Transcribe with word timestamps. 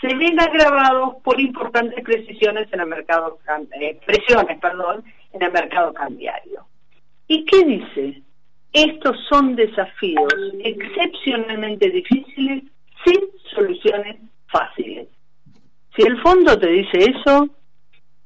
se 0.00 0.14
ven 0.14 0.40
agravados 0.40 1.16
por 1.22 1.40
importantes 1.40 2.02
precisiones 2.02 2.68
en 2.72 2.80
el 2.80 2.86
mercado 2.86 3.38
eh, 3.80 3.98
presiones, 4.06 4.58
perdón, 4.58 5.04
en 5.32 5.42
el 5.42 5.52
mercado 5.52 5.92
cambiario. 5.92 6.66
¿Y 7.26 7.44
qué 7.44 7.64
dice? 7.64 8.22
Estos 8.72 9.16
son 9.28 9.56
desafíos 9.56 10.32
excepcionalmente 10.64 11.90
difíciles 11.90 12.64
sin 13.04 13.20
soluciones 13.54 14.16
fáciles. 14.46 15.08
Si 15.96 16.02
el 16.02 16.20
fondo 16.22 16.58
te 16.58 16.68
dice 16.68 16.98
eso, 16.98 17.48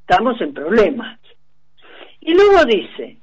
estamos 0.01 0.41
en 0.41 0.53
problemas. 0.53 1.19
Y 2.21 2.35
luego 2.35 2.65
dice, 2.67 3.19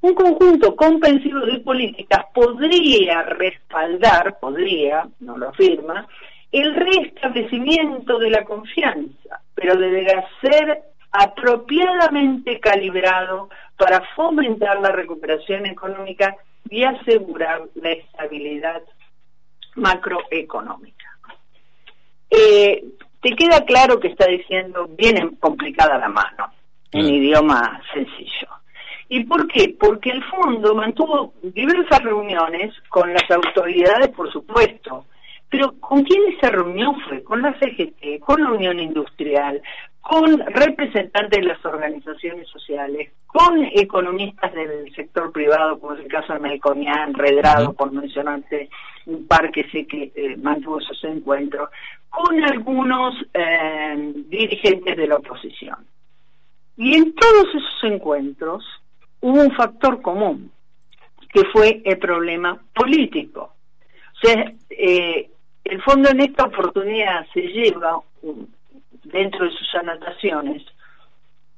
un 0.00 0.14
conjunto 0.14 0.76
comprensivo 0.76 1.40
de 1.40 1.60
políticas 1.60 2.26
podría 2.34 3.22
respaldar, 3.22 4.38
podría, 4.38 5.08
no 5.20 5.36
lo 5.36 5.48
afirma, 5.48 6.06
el 6.52 6.74
restablecimiento 6.74 8.18
de 8.18 8.30
la 8.30 8.44
confianza, 8.44 9.40
pero 9.54 9.76
deberá 9.76 10.24
ser 10.40 10.82
apropiadamente 11.10 12.60
calibrado 12.60 13.48
para 13.76 14.02
fomentar 14.14 14.80
la 14.80 14.90
recuperación 14.90 15.66
económica 15.66 16.36
y 16.68 16.84
asegurar 16.84 17.62
la 17.74 17.92
estabilidad 17.92 18.82
macroeconómica. 19.74 21.06
Eh, 22.30 22.84
te 23.20 23.30
queda 23.30 23.64
claro 23.64 23.98
que 24.00 24.08
está 24.08 24.26
diciendo 24.26 24.88
bien 24.88 25.36
complicada 25.36 25.98
la 25.98 26.08
mano, 26.08 26.52
en 26.92 27.06
idioma 27.06 27.80
sencillo. 27.92 28.48
¿Y 29.08 29.24
por 29.24 29.46
qué? 29.48 29.74
Porque 29.78 30.10
el 30.10 30.22
fondo 30.24 30.74
mantuvo 30.74 31.34
diversas 31.42 32.02
reuniones 32.02 32.74
con 32.88 33.12
las 33.12 33.30
autoridades, 33.30 34.08
por 34.08 34.30
supuesto, 34.32 35.06
pero 35.48 35.72
¿con 35.80 36.02
quién 36.02 36.22
se 36.40 36.50
reunió? 36.50 36.94
Fue 37.08 37.22
con 37.22 37.42
la 37.42 37.58
CGT, 37.58 38.20
con 38.20 38.42
la 38.42 38.52
Unión 38.52 38.80
Industrial, 38.80 39.62
con 40.00 40.38
representantes 40.38 41.40
de 41.40 41.46
las 41.46 41.64
organizaciones 41.64 42.48
sociales, 42.48 43.10
con 43.26 43.64
economistas 43.64 44.52
del 44.54 44.94
sector 44.94 45.32
privado, 45.32 45.80
como 45.80 45.94
es 45.94 46.00
el 46.00 46.08
caso 46.08 46.32
de 46.32 46.38
Melconian, 46.38 47.12
Redrado, 47.12 47.72
por 47.72 47.90
mencionarte 47.92 48.70
un 49.06 49.26
par 49.26 49.50
que 49.50 49.68
sé 49.70 49.86
que 49.86 50.12
eh, 50.14 50.36
mantuvo 50.36 50.78
esos 50.78 51.02
encuentros, 51.04 51.70
con 52.08 52.42
algunos 52.42 53.14
eh, 53.34 54.12
dirigentes 54.28 54.96
de 54.96 55.06
la 55.06 55.16
oposición. 55.16 55.86
Y 56.76 56.94
en 56.94 57.14
todos 57.14 57.48
esos 57.48 57.84
encuentros 57.92 58.64
hubo 59.20 59.40
un 59.40 59.50
factor 59.52 60.02
común, 60.02 60.52
que 61.32 61.44
fue 61.52 61.82
el 61.84 61.98
problema 61.98 62.60
político. 62.74 63.54
O 64.14 64.26
sea, 64.26 64.52
eh, 64.70 65.30
el 65.68 65.82
fondo 65.82 66.10
en 66.10 66.20
esta 66.20 66.44
oportunidad 66.44 67.26
se 67.32 67.40
lleva 67.42 68.00
dentro 69.04 69.44
de 69.44 69.50
sus 69.52 69.74
anotaciones 69.74 70.62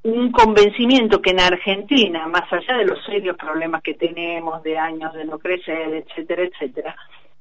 un 0.02 0.30
convencimiento 0.30 1.20
que 1.20 1.30
en 1.30 1.40
Argentina, 1.40 2.26
más 2.28 2.50
allá 2.52 2.78
de 2.78 2.86
los 2.86 3.04
serios 3.04 3.36
problemas 3.36 3.82
que 3.82 3.94
tenemos 3.94 4.62
de 4.62 4.78
años 4.78 5.12
de 5.12 5.24
no 5.24 5.38
crecer, 5.38 5.92
etcétera, 5.92 6.44
etcétera, 6.44 6.96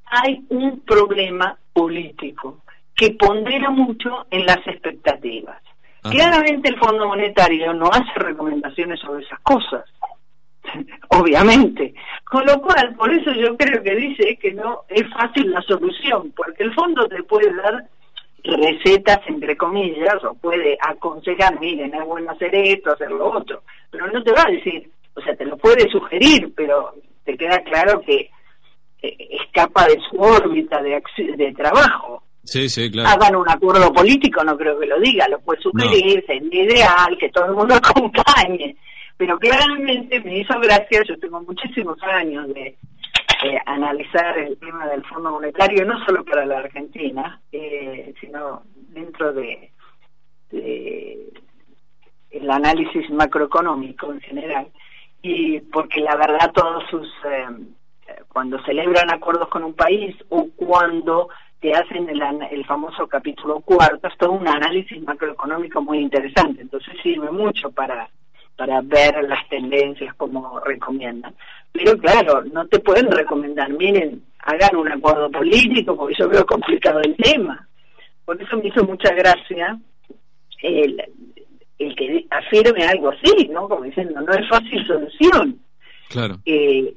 hay 0.06 0.44
un 0.50 0.82
problema 0.82 1.58
político 1.72 2.64
que 2.96 3.12
pondera 3.12 3.70
mucho 3.70 4.26
en 4.32 4.46
las 4.46 4.66
expectativas. 4.66 5.62
Claramente 6.02 6.70
el 6.70 6.80
Fondo 6.80 7.08
Monetario 7.08 7.74
no 7.74 7.88
hace 7.88 8.14
recomendaciones 8.16 9.00
sobre 9.00 9.24
esas 9.24 9.40
cosas, 9.42 9.84
obviamente. 11.10 11.94
Con 12.24 12.46
lo 12.46 12.62
cual, 12.62 12.96
por 12.96 13.14
eso 13.14 13.32
yo 13.34 13.56
creo 13.56 13.82
que 13.82 13.96
dice 13.96 14.38
que 14.42 14.54
no 14.54 14.84
es 14.90 15.04
fácil 15.14 15.52
la 15.52 15.62
solución, 15.62 16.34
porque 16.36 16.64
el 16.64 16.74
fondo 16.74 17.08
te 17.08 17.24
puede 17.24 17.54
dar 17.56 17.86
recetas, 18.44 19.20
entre 19.28 19.58
comillas, 19.58 20.24
o 20.24 20.34
puede 20.36 20.78
aconsejar, 20.82 21.60
miren, 21.60 21.94
es 21.94 22.06
bueno 22.06 22.32
hacer 22.32 22.54
esto, 22.56 22.92
hacer 22.92 23.12
lo 23.12 23.32
otro, 23.32 23.64
pero 23.90 24.08
no 24.08 24.24
te 24.24 24.32
va 24.32 24.44
a 24.48 24.52
decir, 24.52 24.90
o 25.16 25.22
sea, 25.22 25.36
te 25.36 25.46
lo 25.46 25.58
puede 25.58 25.90
sugerir, 25.90 26.54
pero 26.56 26.94
te 27.26 27.38
queda 27.38 27.60
claro 27.64 28.02
que 28.02 28.30
escapa 29.02 29.86
de 29.86 29.98
su 30.10 30.20
órbita 30.20 30.82
de, 30.82 31.02
de 31.36 31.54
trabajo. 31.54 32.24
Sí, 32.44 32.70
sí, 32.70 32.90
claro. 32.90 33.10
Hagan 33.10 33.36
un 33.36 33.50
acuerdo 33.50 33.92
político, 33.92 34.44
no 34.44 34.58
creo 34.58 34.80
que 34.80 34.86
lo 34.86 35.00
diga, 35.00 35.28
lo 35.28 35.40
puede 35.40 35.62
sugerir, 35.62 36.24
no. 36.28 36.48
ideal, 36.52 37.18
que 37.20 37.30
todo 37.30 37.46
el 37.46 37.54
mundo 37.54 37.76
acompañe 37.76 38.76
pero 39.18 39.40
claramente 39.40 40.22
me 40.22 40.40
hizo 40.40 40.60
gracia, 40.60 41.02
yo 41.04 41.18
tengo 41.18 41.42
muchísimos 41.42 42.02
años 42.04 42.48
de 42.54 42.78
analizar 43.66 44.38
el 44.38 44.58
tema 44.58 44.88
del 44.88 45.04
Fondo 45.06 45.32
Monetario, 45.32 45.86
no 45.86 46.04
solo 46.06 46.24
para 46.24 46.46
la 46.46 46.60
Argentina, 46.60 47.40
eh, 47.52 48.14
sino 48.20 48.64
dentro 48.90 49.34
de, 49.34 49.72
el 50.52 52.50
análisis 52.50 53.10
macroeconómico 53.10 54.12
en 54.12 54.22
general, 54.22 54.68
y 55.22 55.60
porque 55.60 56.02
la 56.02 56.16
verdad 56.16 56.52
todos 56.54 56.84
sus, 56.90 57.08
eh, 57.26 57.48
cuando 58.28 58.62
celebran 58.64 59.12
acuerdos 59.12 59.50
con 59.50 59.64
un 59.64 59.74
país 59.74 60.16
o 60.30 60.48
cuando 60.56 61.30
te 61.60 61.74
hacen 61.74 62.08
el, 62.10 62.22
el 62.52 62.66
famoso 62.66 63.08
capítulo 63.08 63.62
cuarto, 63.62 64.08
es 64.08 64.18
todo 64.18 64.32
un 64.32 64.48
análisis 64.48 65.02
macroeconómico 65.02 65.82
muy 65.82 66.00
interesante, 66.00 66.62
entonces 66.62 66.96
sirve 67.02 67.32
mucho 67.32 67.72
para 67.72 68.10
para 68.58 68.82
ver 68.82 69.24
las 69.24 69.48
tendencias 69.50 70.14
como 70.16 70.60
recomiendan. 70.60 71.34
Pero 71.72 71.98
claro, 71.98 72.44
no 72.52 72.68
te 72.68 72.80
pueden 72.80 73.10
recomendar, 73.12 73.70
miren, 73.72 74.24
hagan 74.40 74.76
un 74.76 74.92
acuerdo 74.92 75.30
político, 75.30 75.96
porque 75.96 76.16
yo 76.18 76.28
veo 76.28 76.46
complicado 76.46 77.00
el 77.02 77.16
tema. 77.16 77.68
Por 78.26 78.42
eso 78.42 78.58
me 78.58 78.68
hizo 78.68 78.84
mucha 78.84 79.14
gracia 79.14 79.80
el, 80.62 81.02
el 81.78 81.96
que 81.96 82.26
afirme 82.30 82.84
algo 82.86 83.10
así, 83.10 83.48
¿no? 83.50 83.70
Como 83.70 83.84
diciendo, 83.84 84.20
no 84.22 84.34
es 84.34 84.50
fácil 84.50 84.86
solución. 84.86 85.60
Claro. 86.10 86.40
Eh, 86.46 86.94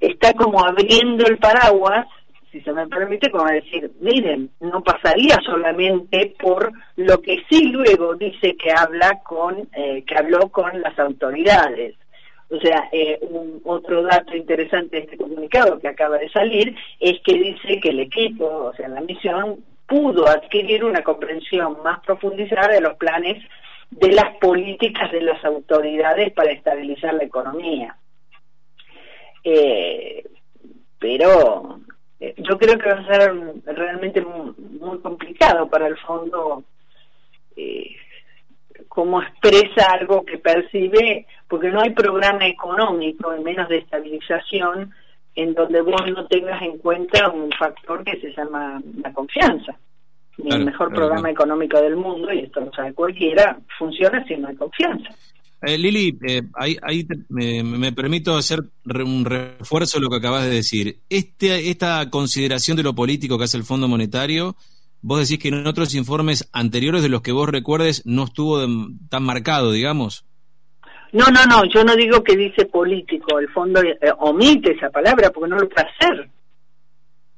está 0.00 0.32
como 0.34 0.64
abriendo 0.64 1.24
el 1.26 1.38
paraguas 1.38 2.06
si 2.50 2.60
se 2.62 2.72
me 2.72 2.86
permite, 2.88 3.30
como 3.30 3.46
decir, 3.46 3.90
miren, 4.00 4.50
no 4.60 4.82
pasaría 4.82 5.38
solamente 5.44 6.34
por 6.38 6.72
lo 6.96 7.20
que 7.20 7.44
sí 7.48 7.68
luego 7.68 8.14
dice 8.16 8.56
que 8.56 8.72
habla 8.72 9.20
con, 9.22 9.68
eh, 9.72 10.02
que 10.04 10.16
habló 10.16 10.48
con 10.48 10.80
las 10.80 10.98
autoridades. 10.98 11.94
O 12.50 12.58
sea, 12.58 12.88
eh, 12.90 13.20
otro 13.64 14.02
dato 14.02 14.36
interesante 14.36 14.96
de 14.96 15.02
este 15.04 15.16
comunicado 15.16 15.78
que 15.78 15.86
acaba 15.86 16.18
de 16.18 16.28
salir 16.30 16.74
es 16.98 17.20
que 17.24 17.34
dice 17.34 17.78
que 17.80 17.90
el 17.90 18.00
equipo, 18.00 18.44
o 18.46 18.74
sea, 18.74 18.88
la 18.88 19.00
misión, 19.02 19.64
pudo 19.86 20.28
adquirir 20.28 20.84
una 20.84 21.02
comprensión 21.02 21.78
más 21.84 22.00
profundizada 22.00 22.68
de 22.68 22.80
los 22.80 22.96
planes 22.96 23.42
de 23.90 24.12
las 24.12 24.36
políticas 24.36 25.10
de 25.12 25.20
las 25.20 25.44
autoridades 25.44 26.32
para 26.32 26.52
estabilizar 26.52 27.14
la 27.14 27.24
economía. 27.24 27.96
Eh, 29.44 30.24
pero 30.98 31.80
eh, 32.20 32.34
yo 32.36 32.58
creo 32.58 32.78
que 32.78 32.90
va 32.90 33.00
a 33.00 33.06
ser 33.06 33.32
realmente 33.64 34.20
muy, 34.20 34.98
complicado 34.98 35.68
para 35.68 35.86
el 35.86 35.96
fondo 35.98 36.62
eh, 37.56 37.96
cómo 38.88 39.22
expresa 39.22 39.92
algo 39.92 40.24
que 40.24 40.38
percibe, 40.38 41.26
porque 41.48 41.70
no 41.70 41.80
hay 41.80 41.90
programa 41.90 42.46
económico, 42.46 43.32
en 43.32 43.42
menos 43.42 43.68
de 43.68 43.78
estabilización, 43.78 44.92
en 45.34 45.54
donde 45.54 45.80
vos 45.80 46.02
no 46.14 46.26
tengas 46.26 46.60
en 46.60 46.78
cuenta 46.78 47.30
un 47.30 47.50
factor 47.52 48.04
que 48.04 48.20
se 48.20 48.32
llama 48.32 48.82
la 49.02 49.12
confianza. 49.12 49.76
el 50.44 50.64
mejor 50.64 50.92
programa 50.92 51.30
económico 51.30 51.80
del 51.80 51.96
mundo, 51.96 52.32
y 52.32 52.40
esto 52.40 52.60
lo 52.60 52.72
sabe 52.72 52.92
cualquiera, 52.92 53.58
funciona 53.78 54.24
si 54.24 54.36
no 54.36 54.48
hay 54.48 54.56
confianza. 54.56 55.10
Eh, 55.62 55.76
Lili, 55.76 56.18
eh, 56.26 56.42
ahí, 56.54 57.06
me, 57.28 57.92
permito 57.92 58.34
hacer 58.34 58.60
un 58.84 59.24
refuerzo 59.26 59.98
de 59.98 60.02
lo 60.02 60.10
que 60.10 60.16
acabas 60.16 60.44
de 60.44 60.50
decir. 60.50 61.00
Este, 61.10 61.70
esta 61.70 62.08
consideración 62.08 62.78
de 62.78 62.82
lo 62.82 62.94
político 62.94 63.36
que 63.36 63.44
hace 63.44 63.58
el 63.58 63.64
Fondo 63.64 63.86
Monetario, 63.86 64.56
vos 65.02 65.20
decís 65.20 65.42
que 65.42 65.48
en 65.48 65.66
otros 65.66 65.94
informes 65.94 66.48
anteriores 66.52 67.02
de 67.02 67.10
los 67.10 67.20
que 67.20 67.32
vos 67.32 67.48
recuerdes 67.48 68.06
no 68.06 68.24
estuvo 68.24 68.58
tan 69.10 69.22
marcado, 69.22 69.72
digamos. 69.72 70.24
No, 71.12 71.26
no, 71.26 71.44
no, 71.44 71.64
yo 71.74 71.84
no 71.84 71.94
digo 71.94 72.22
que 72.22 72.36
dice 72.36 72.64
político, 72.66 73.38
el 73.38 73.48
fondo 73.48 73.82
eh, 73.82 73.96
omite 74.20 74.72
esa 74.72 74.88
palabra 74.90 75.30
porque 75.30 75.50
no 75.50 75.58
lo 75.58 75.68
puede 75.68 75.88
hacer. 75.88 76.28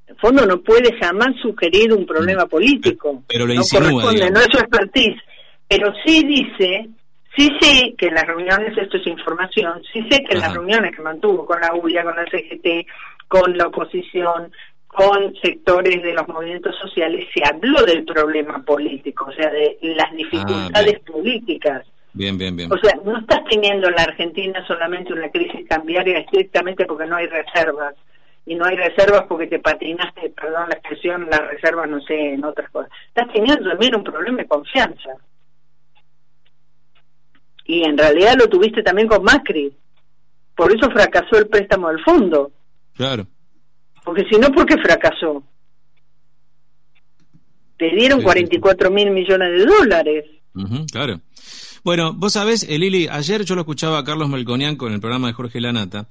El 0.06 0.16
fondo 0.16 0.46
no 0.46 0.60
puede 0.60 0.96
jamás 1.00 1.30
sugerir 1.40 1.92
un 1.92 2.06
problema 2.06 2.46
político. 2.46 3.24
Pero 3.26 3.46
lo 3.46 3.54
no 3.54 3.62
corresponde, 3.62 4.30
no 4.30 4.40
es 4.40 4.48
su 4.52 4.58
expertise. 4.58 5.20
Pero 5.66 5.92
sí 6.04 6.22
dice 6.24 6.90
Sí 7.36 7.50
sé 7.60 7.94
que 7.96 8.08
en 8.08 8.14
las 8.14 8.26
reuniones, 8.26 8.76
esto 8.76 8.98
es 8.98 9.06
información, 9.06 9.82
sí 9.90 10.06
sé 10.10 10.22
que 10.22 10.34
en 10.34 10.40
las 10.40 10.52
reuniones 10.52 10.94
que 10.94 11.02
mantuvo 11.02 11.46
con 11.46 11.60
la 11.60 11.74
UIA, 11.74 12.04
con 12.04 12.14
la 12.14 12.26
CGT, 12.26 12.86
con 13.26 13.56
la 13.56 13.68
oposición, 13.68 14.52
con 14.86 15.34
sectores 15.36 16.02
de 16.02 16.12
los 16.12 16.28
movimientos 16.28 16.76
sociales, 16.76 17.26
se 17.32 17.42
habló 17.42 17.82
del 17.84 18.04
problema 18.04 18.62
político, 18.62 19.24
o 19.26 19.32
sea, 19.32 19.50
de 19.50 19.78
las 19.80 20.10
ah, 20.10 20.14
dificultades 20.14 21.00
políticas. 21.00 21.86
Bien, 22.12 22.36
bien, 22.36 22.54
bien. 22.54 22.70
O 22.70 22.76
sea, 22.76 22.92
no 23.02 23.18
estás 23.18 23.42
teniendo 23.48 23.88
en 23.88 23.94
la 23.94 24.02
Argentina 24.02 24.62
solamente 24.66 25.14
una 25.14 25.30
crisis 25.30 25.66
cambiaria 25.66 26.18
estrictamente 26.18 26.84
porque 26.84 27.06
no 27.06 27.16
hay 27.16 27.26
reservas. 27.26 27.94
y 28.44 28.54
no 28.54 28.66
hay 28.66 28.76
reservas 28.76 29.24
porque 29.28 29.46
te 29.46 29.60
patinaste, 29.60 30.28
perdón 30.30 30.68
la 30.68 30.74
expresión, 30.74 31.28
las 31.30 31.48
reservas, 31.48 31.88
no 31.88 32.00
sé, 32.02 32.34
en 32.34 32.44
otras 32.44 32.68
cosas. 32.70 32.90
Estás 33.08 33.32
teniendo 33.32 33.70
también 33.70 33.94
un 33.94 34.04
problema 34.04 34.38
de 34.38 34.48
confianza. 34.48 35.10
Y 37.64 37.84
en 37.84 37.96
realidad 37.96 38.34
lo 38.38 38.48
tuviste 38.48 38.82
también 38.82 39.08
con 39.08 39.22
Macri. 39.22 39.72
Por 40.56 40.74
eso 40.74 40.90
fracasó 40.90 41.38
el 41.38 41.48
préstamo 41.48 41.88
del 41.88 42.02
fondo. 42.02 42.50
Claro. 42.94 43.26
Porque 44.04 44.24
si 44.30 44.38
no, 44.38 44.50
¿por 44.50 44.66
qué 44.66 44.76
fracasó? 44.78 45.42
Te 47.78 47.90
dieron 47.94 48.22
44 48.22 48.90
mil 48.90 49.10
millones 49.10 49.58
de 49.58 49.66
dólares. 49.66 50.24
claro. 50.90 51.20
Bueno, 51.84 52.12
vos 52.12 52.34
sabés, 52.34 52.64
eh, 52.68 52.78
Lili, 52.78 53.08
ayer 53.10 53.44
yo 53.44 53.56
lo 53.56 53.62
escuchaba 53.62 53.98
a 53.98 54.04
Carlos 54.04 54.28
Melconian 54.28 54.76
con 54.76 54.92
el 54.92 55.00
programa 55.00 55.26
de 55.26 55.32
Jorge 55.32 55.60
Lanata, 55.60 56.06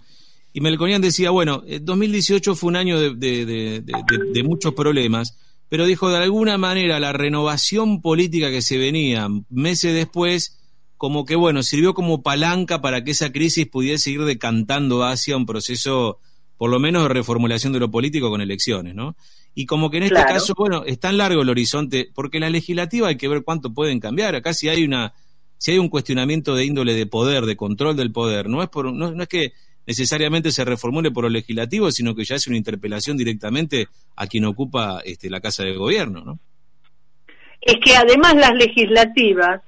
y 0.53 0.59
Melconian 0.59 1.01
decía, 1.01 1.30
bueno, 1.30 1.63
2018 1.81 2.51
eh, 2.51 2.56
fue 2.56 2.68
un 2.68 2.75
año 2.75 3.00
de, 3.00 3.45
de, 3.45 4.44
muchos 4.44 4.74
problemas, 4.74 5.38
pero 5.69 5.86
dijo, 5.86 6.09
de 6.09 6.18
alguna 6.18 6.57
manera, 6.57 7.00
la 7.00 7.13
renovación 7.13 8.01
política 8.01 8.51
que 8.51 8.62
se 8.62 8.77
venía 8.77 9.30
meses 9.50 9.94
después, 9.94 10.61
como 11.01 11.25
que, 11.25 11.36
bueno, 11.36 11.63
sirvió 11.63 11.95
como 11.95 12.21
palanca 12.21 12.80
para 12.80 13.03
que 13.03 13.09
esa 13.09 13.31
crisis 13.31 13.65
pudiese 13.65 14.12
ir 14.12 14.24
decantando 14.24 15.03
hacia 15.03 15.36
un 15.36 15.48
proceso, 15.48 16.19
por 16.57 16.69
lo 16.69 16.80
menos, 16.80 17.01
de 17.01 17.09
reformulación 17.09 17.74
de 17.74 17.80
lo 17.80 17.89
político 17.89 18.30
con 18.30 18.39
elecciones, 18.39 18.94
¿no? 18.94 19.15
Y 19.56 19.65
como 19.65 19.89
que 19.89 19.98
en 19.98 20.03
este 20.03 20.24
caso, 20.24 20.53
bueno, 20.56 20.83
es 20.86 21.00
tan 21.00 21.18
largo 21.18 21.42
el 21.42 21.50
horizonte, 21.50 22.12
porque 22.13 22.39
la 22.39 22.51
legislativa 22.51 23.07
hay 23.07 23.18
que 23.18 23.27
ver 23.27 23.44
cuánto 23.44 23.74
pueden 23.74 24.00
cambiar. 24.00 24.36
Acá 24.36 24.53
si 24.53 24.69
hay 24.69 24.83
una 24.83 25.15
si 25.57 25.71
hay 25.71 25.80
un 25.80 25.89
cuestionamiento 25.89 26.53
de 26.53 26.65
índole 26.65 26.94
de 26.94 27.07
poder, 27.07 27.48
de 27.48 27.56
control 27.56 27.95
del 27.95 28.12
poder, 28.12 28.48
no 28.48 28.62
es, 28.62 28.69
por, 28.69 28.94
no, 28.94 29.24
es 29.24 29.27
que 29.27 29.53
necesariamente 29.88 30.51
se 30.51 30.65
reformule 30.65 31.09
por 31.09 31.24
lo 31.24 31.31
legislativo, 31.31 31.92
sino 31.92 32.13
que 32.13 32.25
ya 32.25 32.36
es 32.36 32.45
una 32.45 32.57
interpelación 32.57 33.18
directamente 33.18 33.88
a 34.15 34.27
quien 34.27 34.45
ocupa 34.45 35.01
este, 35.03 35.31
la 35.31 35.42
Casa 35.42 35.63
de 35.63 35.74
Gobierno, 35.74 36.21
¿no? 36.24 36.38
Es 37.59 37.77
que 37.83 37.95
además 37.95 38.36
las 38.36 38.53
legislativas 38.53 39.62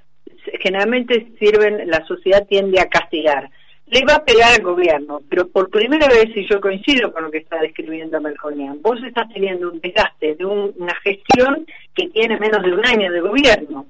generalmente 0.59 1.31
sirven, 1.39 1.89
la 1.89 2.05
sociedad 2.05 2.45
tiende 2.47 2.79
a 2.79 2.87
castigar. 2.87 3.49
Le 3.87 4.05
va 4.05 4.15
a 4.15 4.25
pegar 4.25 4.53
al 4.53 4.63
gobierno, 4.63 5.21
pero 5.29 5.47
por 5.49 5.69
primera 5.69 6.07
vez, 6.07 6.35
y 6.35 6.47
yo 6.47 6.59
coincido 6.61 7.11
con 7.11 7.23
lo 7.23 7.31
que 7.31 7.39
está 7.39 7.59
describiendo 7.59 8.19
Melconian, 8.21 8.81
vos 8.81 8.97
estás 9.03 9.27
teniendo 9.33 9.71
un 9.71 9.79
desgaste 9.81 10.35
de 10.35 10.45
una 10.45 10.95
gestión 11.03 11.65
que 11.93 12.07
tiene 12.09 12.39
menos 12.39 12.63
de 12.63 12.73
un 12.73 12.85
año 12.85 13.11
de 13.11 13.21
gobierno 13.21 13.85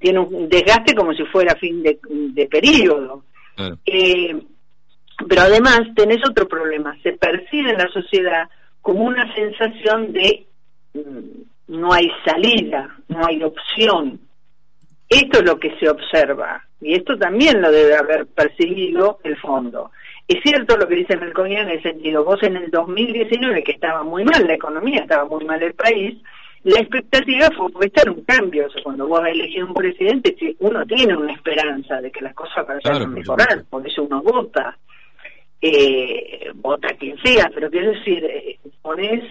tiene 0.00 0.18
un 0.18 0.48
desgaste 0.48 0.94
como 0.94 1.12
si 1.12 1.24
fuera 1.24 1.54
fin 1.56 1.82
de, 1.82 1.98
de 2.08 2.46
periodo. 2.46 3.24
Eh, 3.86 4.42
pero 5.28 5.42
además 5.42 5.82
tenés 5.94 6.18
otro 6.28 6.48
problema, 6.48 6.96
se 7.02 7.12
percibe 7.12 7.70
en 7.70 7.78
la 7.78 7.88
sociedad 7.88 8.48
como 8.80 9.04
una 9.04 9.32
sensación 9.34 10.12
de 10.12 10.46
mm, 10.94 11.72
no 11.76 11.92
hay 11.92 12.10
salida, 12.24 12.96
no 13.08 13.24
hay 13.24 13.42
opción. 13.42 14.20
Esto 15.08 15.38
es 15.38 15.44
lo 15.44 15.58
que 15.58 15.76
se 15.78 15.88
observa 15.88 16.64
y 16.80 16.94
esto 16.94 17.16
también 17.16 17.60
lo 17.60 17.70
debe 17.70 17.96
haber 17.96 18.26
percibido 18.26 19.18
el 19.24 19.36
fondo. 19.38 19.90
Es 20.26 20.42
cierto 20.42 20.76
lo 20.76 20.88
que 20.88 20.96
dice 20.96 21.16
Melconian 21.16 21.68
en 21.68 21.76
el 21.76 21.82
sentido, 21.82 22.24
vos 22.24 22.42
en 22.42 22.56
el 22.56 22.70
2019, 22.70 23.62
que 23.62 23.72
estaba 23.72 24.02
muy 24.02 24.24
mal 24.24 24.46
la 24.46 24.54
economía, 24.54 25.00
estaba 25.00 25.24
muy 25.26 25.44
mal 25.44 25.62
el 25.62 25.74
país, 25.74 26.16
la 26.64 26.80
expectativa 26.80 27.48
fue 27.50 27.86
estar 27.86 28.08
un 28.08 28.22
cambio. 28.24 28.66
O 28.66 28.70
sea, 28.70 28.82
cuando 28.82 29.06
vos 29.06 29.20
elegís 29.26 29.62
un 29.62 29.74
presidente, 29.74 30.34
uno 30.60 30.84
tiene 30.86 31.14
una 31.14 31.32
esperanza 31.32 32.00
de 32.00 32.10
que 32.10 32.22
las 32.22 32.34
cosas 32.34 32.66
vayan 32.66 33.02
a 33.02 33.06
mejorar, 33.06 33.64
por 33.68 33.86
eso 33.86 34.02
uno 34.02 34.22
vota. 34.22 34.76
Eh, 35.60 36.50
vota 36.56 36.88
quien 36.98 37.16
sea, 37.22 37.50
pero 37.54 37.70
quiero 37.70 37.92
decir, 37.92 38.22
eh, 38.24 38.58
pones 38.82 39.24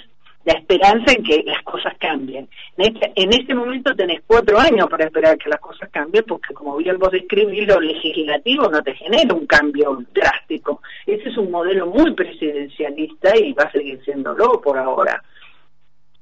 la 0.45 0.53
esperanza 0.53 1.13
en 1.13 1.23
que 1.23 1.43
las 1.43 1.61
cosas 1.63 1.93
cambien. 1.99 2.49
En 2.77 2.93
este, 2.93 3.11
en 3.15 3.33
este 3.33 3.55
momento 3.55 3.95
tenés 3.95 4.21
cuatro 4.27 4.59
años 4.59 4.87
para 4.89 5.05
esperar 5.05 5.37
que 5.37 5.49
las 5.49 5.59
cosas 5.59 5.89
cambien, 5.89 6.23
porque 6.27 6.53
como 6.53 6.75
bien 6.77 6.97
vos 6.97 7.11
describís, 7.11 7.67
lo 7.67 7.79
legislativo 7.79 8.67
no 8.69 8.81
te 8.83 8.93
genera 8.95 9.33
un 9.33 9.45
cambio 9.45 10.03
drástico. 10.13 10.81
Ese 11.05 11.29
es 11.29 11.37
un 11.37 11.51
modelo 11.51 11.87
muy 11.87 12.13
presidencialista 12.13 13.37
y 13.37 13.53
va 13.53 13.63
a 13.63 13.71
seguir 13.71 14.03
siéndolo 14.03 14.59
por 14.61 14.77
ahora. 14.77 15.23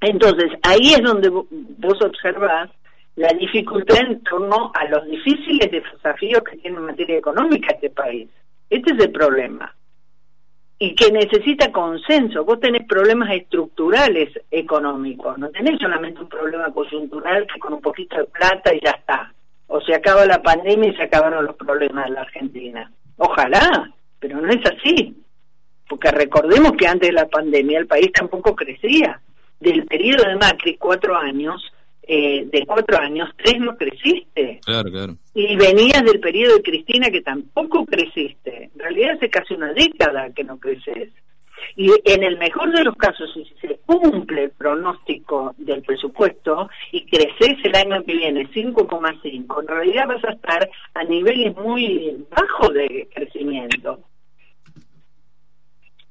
Entonces, 0.00 0.50
ahí 0.62 0.94
es 0.94 1.02
donde 1.02 1.28
vos 1.28 2.02
observás 2.02 2.70
la 3.16 3.28
dificultad 3.38 3.98
en 3.98 4.22
torno 4.22 4.72
a 4.74 4.84
los 4.86 5.04
difíciles 5.06 5.70
desafíos 5.70 6.42
que 6.42 6.56
tiene 6.56 6.78
en 6.78 6.86
materia 6.86 7.18
económica 7.18 7.74
este 7.74 7.90
país. 7.90 8.28
Este 8.70 8.92
es 8.94 9.04
el 9.04 9.12
problema. 9.12 9.72
Y 10.78 10.94
que 10.94 11.12
necesita 11.12 11.70
consenso. 11.70 12.44
Vos 12.44 12.58
tenés 12.60 12.86
problemas 12.86 13.30
estructurales 13.30 14.30
económicos. 14.50 15.38
No 15.38 15.48
tenés 15.50 15.78
solamente 15.80 16.20
un 16.20 16.28
problema 16.28 16.72
coyuntural 16.72 17.46
que 17.46 17.60
con 17.60 17.74
un 17.74 17.80
poquito 17.80 18.16
de 18.16 18.24
plata 18.24 18.74
y 18.74 18.80
ya 18.80 18.90
está. 18.90 19.32
O 19.68 19.80
se 19.80 19.94
acaba 19.94 20.26
la 20.26 20.42
pandemia 20.42 20.90
y 20.90 20.96
se 20.96 21.04
acabaron 21.04 21.46
los 21.46 21.56
problemas 21.56 22.06
de 22.06 22.10
la 22.10 22.22
Argentina. 22.22 22.90
Ojalá, 23.16 23.92
pero 24.18 24.40
no 24.40 24.48
es 24.48 24.60
así. 24.66 25.16
Porque 25.88 26.10
recordemos 26.10 26.72
que 26.72 26.86
antes 26.86 27.08
de 27.08 27.14
la 27.14 27.28
pandemia 27.28 27.78
el 27.78 27.86
país 27.86 28.12
tampoco 28.12 28.56
crecía 28.56 29.20
del 29.60 29.86
periodo 29.86 30.28
de 30.28 30.36
Macri, 30.36 30.76
cuatro 30.76 31.16
años, 31.16 31.71
eh, 32.04 32.46
de 32.50 32.66
cuatro 32.66 32.98
años, 32.98 33.30
tres 33.36 33.60
no 33.60 33.76
creciste. 33.76 34.60
Claro, 34.64 34.90
claro. 34.90 35.16
Y 35.34 35.56
venías 35.56 36.02
del 36.04 36.20
periodo 36.20 36.56
de 36.56 36.62
Cristina 36.62 37.10
que 37.10 37.20
tampoco 37.20 37.84
creciste. 37.86 38.70
En 38.74 38.78
realidad 38.78 39.16
hace 39.16 39.30
casi 39.30 39.54
una 39.54 39.72
década 39.72 40.32
que 40.34 40.44
no 40.44 40.58
creces. 40.58 41.10
Y 41.76 41.90
en 42.04 42.22
el 42.24 42.38
mejor 42.38 42.72
de 42.72 42.84
los 42.84 42.96
casos, 42.96 43.30
si 43.32 43.44
se 43.60 43.78
cumple 43.86 44.44
el 44.44 44.50
pronóstico 44.50 45.54
del 45.58 45.82
presupuesto 45.82 46.68
y 46.90 47.06
creces 47.06 47.56
el 47.64 47.74
año 47.76 48.04
que 48.04 48.16
viene 48.16 48.48
5,5, 48.48 49.60
en 49.60 49.68
realidad 49.68 50.08
vas 50.08 50.24
a 50.24 50.32
estar 50.32 50.68
a 50.94 51.04
niveles 51.04 51.56
muy 51.56 52.26
bajos 52.30 52.74
de 52.74 53.08
crecimiento. 53.14 54.00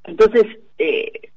Entonces, 0.04 0.46
eh, 0.80 1.31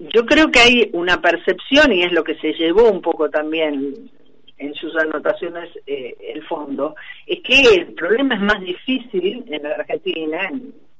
yo 0.00 0.24
creo 0.24 0.50
que 0.50 0.60
hay 0.60 0.90
una 0.94 1.20
percepción, 1.20 1.92
y 1.92 2.02
es 2.02 2.12
lo 2.12 2.24
que 2.24 2.34
se 2.36 2.54
llevó 2.54 2.90
un 2.90 3.02
poco 3.02 3.28
también 3.28 4.10
en 4.56 4.74
sus 4.74 4.96
anotaciones 4.96 5.70
eh, 5.86 6.16
el 6.34 6.42
fondo, 6.44 6.94
es 7.26 7.40
que 7.42 7.74
el 7.74 7.92
problema 7.92 8.34
es 8.34 8.40
más 8.40 8.60
difícil 8.60 9.44
en 9.46 9.62
la 9.62 9.70
Argentina, 9.70 10.50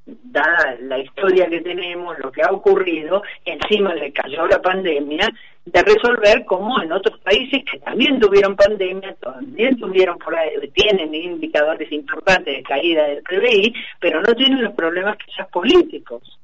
dada 0.05 0.76
la 0.82 0.99
historia 0.99 1.49
que 1.49 1.61
tenemos, 1.61 2.19
lo 2.19 2.31
que 2.31 2.43
ha 2.43 2.50
ocurrido, 2.50 3.23
encima 3.44 3.94
le 3.94 4.12
cayó 4.12 4.47
la 4.47 4.61
pandemia, 4.61 5.29
de 5.64 5.82
resolver 5.82 6.44
como 6.44 6.82
en 6.82 6.93
otros 6.93 7.19
países 7.20 7.62
que 7.70 7.79
también 7.79 8.19
tuvieron 8.19 8.56
pandemia, 8.56 9.14
también 9.14 9.79
tuvieron 9.79 10.19
por 10.19 10.34
tienen 10.75 11.15
indicadores 11.15 11.91
importantes 11.93 12.56
de 12.56 12.63
caída 12.63 13.06
del 13.06 13.22
PBI, 13.22 13.75
pero 14.01 14.20
no 14.20 14.34
tienen 14.34 14.63
los 14.63 14.75
problemas 14.75 15.17
quizás 15.19 15.48
políticos. 15.48 16.40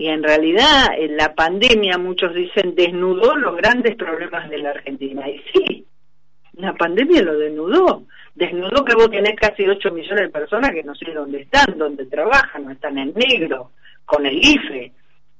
Y 0.00 0.08
en 0.08 0.22
realidad 0.22 0.94
en 0.96 1.14
la 1.18 1.34
pandemia, 1.34 1.98
muchos 1.98 2.34
dicen, 2.34 2.74
desnudó 2.74 3.36
los 3.36 3.54
grandes 3.58 3.96
problemas 3.96 4.48
de 4.48 4.56
la 4.56 4.70
Argentina. 4.70 5.28
Y 5.28 5.42
sí, 5.52 5.86
la 6.54 6.72
pandemia 6.72 7.20
lo 7.20 7.36
desnudó. 7.36 8.04
Desnudó 8.34 8.82
que 8.82 8.94
vos 8.94 9.10
tenés 9.10 9.36
casi 9.38 9.68
8 9.68 9.90
millones 9.90 10.22
de 10.22 10.28
personas 10.30 10.70
que 10.70 10.82
no 10.84 10.94
sé 10.94 11.12
dónde 11.12 11.42
están, 11.42 11.76
dónde 11.76 12.06
trabajan, 12.06 12.64
no 12.64 12.70
están 12.70 12.96
en 12.96 13.12
negro, 13.12 13.72
con 14.06 14.24
el 14.24 14.38
IFE. 14.42 14.90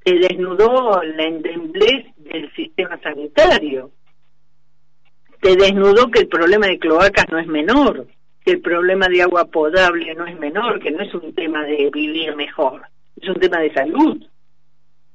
Te 0.04 0.18
desnudó 0.18 1.02
la 1.04 1.22
endemblez 1.22 2.14
del 2.18 2.52
sistema 2.52 3.00
sanitario. 3.02 3.92
Te 5.40 5.56
desnudó 5.56 6.10
que 6.10 6.20
el 6.20 6.28
problema 6.28 6.66
de 6.66 6.78
cloacas 6.78 7.24
no 7.30 7.38
es 7.38 7.46
menor, 7.46 8.06
que 8.44 8.50
el 8.50 8.60
problema 8.60 9.08
de 9.08 9.22
agua 9.22 9.46
potable 9.46 10.14
no 10.14 10.26
es 10.26 10.38
menor, 10.38 10.80
que 10.80 10.90
no 10.90 11.02
es 11.02 11.14
un 11.14 11.34
tema 11.34 11.64
de 11.64 11.88
vivir 11.90 12.36
mejor, 12.36 12.82
es 13.18 13.26
un 13.26 13.36
tema 13.36 13.58
de 13.60 13.72
salud. 13.72 14.22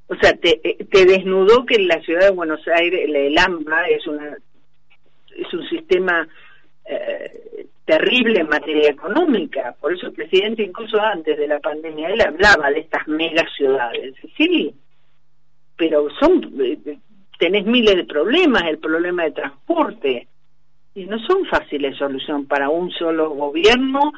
O 0.07 0.15
sea, 0.15 0.33
te, 0.33 0.59
eh, 0.63 0.85
te 0.85 1.05
desnudó 1.05 1.65
que 1.65 1.79
la 1.79 2.00
ciudad 2.01 2.27
de 2.27 2.35
Buenos 2.35 2.62
Aires, 2.67 3.09
el 3.12 3.38
AMBA 3.38 3.88
es, 3.88 4.05
una, 4.07 4.38
es 5.35 5.53
un 5.53 5.67
sistema 5.67 6.27
eh, 6.85 7.67
terrible 7.85 8.41
en 8.41 8.50
materia 8.50 8.89
económica. 8.89 9.75
Por 9.79 9.93
eso 9.93 10.07
el 10.07 10.13
presidente, 10.13 10.63
incluso 10.63 11.01
antes 11.01 11.38
de 11.38 11.47
la 11.47 11.59
pandemia, 11.59 12.09
él 12.09 12.21
hablaba 12.21 12.69
de 12.71 12.81
estas 12.81 13.07
mega 13.07 13.45
ciudades. 13.55 14.13
Sí, 14.38 14.74
pero 15.75 16.07
son 16.19 16.53
eh, 16.59 16.97
tenés 17.38 17.65
miles 17.65 17.95
de 17.95 18.05
problemas, 18.05 18.63
el 18.63 18.77
problema 18.77 19.24
de 19.24 19.31
transporte, 19.31 20.27
y 20.93 21.05
no 21.05 21.19
son 21.19 21.45
fáciles 21.45 21.97
solución 21.97 22.45
para 22.45 22.69
un 22.69 22.89
solo 22.91 23.31
gobierno 23.31 24.13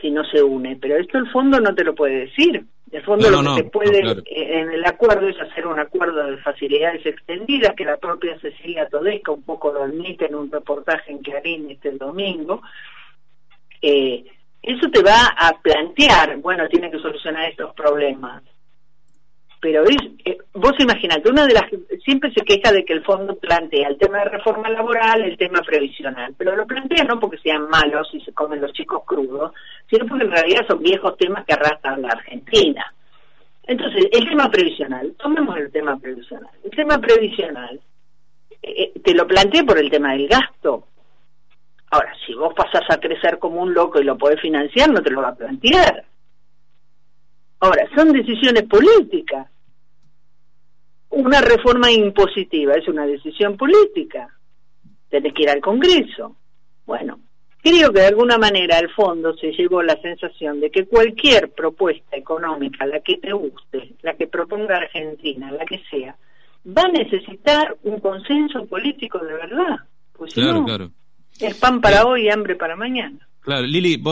si 0.00 0.10
no 0.10 0.24
se 0.24 0.42
une. 0.42 0.76
Pero 0.76 0.96
esto 0.96 1.18
el 1.18 1.30
fondo 1.30 1.60
no 1.60 1.74
te 1.74 1.84
lo 1.84 1.94
puede 1.94 2.26
decir. 2.26 2.64
De 2.86 3.02
fondo 3.02 3.28
lo 3.30 3.42
que 3.42 3.62
se 3.62 3.64
puede 3.64 3.98
eh, 3.98 4.24
en 4.60 4.70
el 4.70 4.84
acuerdo 4.84 5.28
es 5.28 5.38
hacer 5.40 5.66
un 5.66 5.78
acuerdo 5.78 6.24
de 6.30 6.38
facilidades 6.38 7.04
extendidas, 7.04 7.74
que 7.74 7.84
la 7.84 7.96
propia 7.96 8.38
Cecilia 8.38 8.88
Todesca 8.88 9.32
un 9.32 9.42
poco 9.42 9.72
lo 9.72 9.82
admite 9.82 10.26
en 10.26 10.36
un 10.36 10.50
reportaje 10.50 11.10
en 11.10 11.18
Clarín 11.18 11.70
este 11.70 11.90
domingo. 11.92 12.62
Eh, 13.82 14.24
eso 14.62 14.88
te 14.90 15.02
va 15.02 15.34
a 15.36 15.60
plantear, 15.60 16.36
bueno, 16.38 16.68
tiene 16.68 16.90
que 16.90 16.98
solucionar 16.98 17.50
estos 17.50 17.74
problemas. 17.74 18.42
Pero 19.60 19.84
es, 19.84 19.96
eh, 20.24 20.38
vos 20.54 20.72
imaginate, 20.78 21.30
una 21.30 21.46
de 21.46 21.54
las 21.54 21.64
siempre 22.04 22.32
se 22.32 22.44
queja 22.44 22.72
de 22.72 22.84
que 22.84 22.92
el 22.92 23.04
fondo 23.04 23.36
plantea 23.36 23.88
el 23.88 23.98
tema 23.98 24.18
de 24.18 24.30
reforma 24.30 24.68
laboral, 24.68 25.22
el 25.22 25.36
tema 25.36 25.60
previsional, 25.60 26.34
pero 26.36 26.54
lo 26.54 26.66
plantea 26.66 27.04
no 27.04 27.18
porque 27.18 27.38
sean 27.38 27.68
malos 27.68 28.08
y 28.12 28.20
se 28.20 28.32
comen 28.32 28.60
los 28.60 28.72
chicos 28.72 29.02
crudos, 29.04 29.52
sino 29.90 30.06
porque 30.06 30.24
en 30.24 30.30
realidad 30.30 30.66
son 30.68 30.82
viejos 30.82 31.16
temas 31.16 31.44
que 31.44 31.54
arrastran 31.54 32.02
la 32.02 32.08
Argentina. 32.08 32.84
Entonces, 33.66 34.06
el 34.12 34.28
tema 34.28 34.48
previsional, 34.48 35.14
tomemos 35.18 35.56
el 35.56 35.72
tema 35.72 35.98
previsional. 35.98 36.50
El 36.62 36.70
tema 36.70 36.98
previsional, 36.98 37.80
eh, 38.62 38.92
te 39.02 39.14
lo 39.14 39.26
planteé 39.26 39.64
por 39.64 39.78
el 39.78 39.90
tema 39.90 40.12
del 40.12 40.28
gasto. 40.28 40.86
Ahora, 41.90 42.12
si 42.24 42.34
vos 42.34 42.54
pasás 42.54 42.84
a 42.90 43.00
crecer 43.00 43.38
como 43.38 43.60
un 43.62 43.74
loco 43.74 44.00
y 44.00 44.04
lo 44.04 44.16
podés 44.16 44.40
financiar, 44.40 44.90
no 44.90 45.02
te 45.02 45.10
lo 45.10 45.22
va 45.22 45.28
a 45.28 45.34
plantear. 45.34 46.04
Ahora, 47.60 47.88
son 47.94 48.12
decisiones 48.12 48.64
políticas. 48.64 49.48
Una 51.10 51.40
reforma 51.40 51.90
impositiva 51.90 52.74
es 52.74 52.86
una 52.88 53.06
decisión 53.06 53.56
política. 53.56 54.28
Tenés 55.08 55.32
que 55.32 55.42
ir 55.42 55.50
al 55.50 55.60
Congreso. 55.60 56.36
Bueno, 56.84 57.20
creo 57.62 57.92
que 57.92 58.00
de 58.00 58.06
alguna 58.06 58.38
manera 58.38 58.78
al 58.78 58.90
fondo 58.90 59.34
se 59.36 59.52
llevó 59.52 59.82
la 59.82 60.00
sensación 60.00 60.60
de 60.60 60.70
que 60.70 60.86
cualquier 60.86 61.52
propuesta 61.52 62.16
económica, 62.16 62.86
la 62.86 63.00
que 63.00 63.16
te 63.16 63.32
guste, 63.32 63.94
la 64.02 64.14
que 64.14 64.26
proponga 64.26 64.76
Argentina, 64.76 65.50
la 65.50 65.64
que 65.64 65.82
sea, 65.90 66.16
va 66.66 66.82
a 66.82 66.88
necesitar 66.88 67.76
un 67.84 68.00
consenso 68.00 68.66
político 68.66 69.18
de 69.18 69.34
verdad. 69.34 69.76
Pues 70.12 70.34
claro, 70.34 70.64
claro. 70.64 70.90
Es 71.40 71.56
pan 71.58 71.80
para 71.80 72.06
hoy 72.06 72.26
y 72.26 72.30
hambre 72.30 72.56
para 72.56 72.76
mañana. 72.76 73.26
Claro, 73.46 73.64
Lili, 73.64 74.02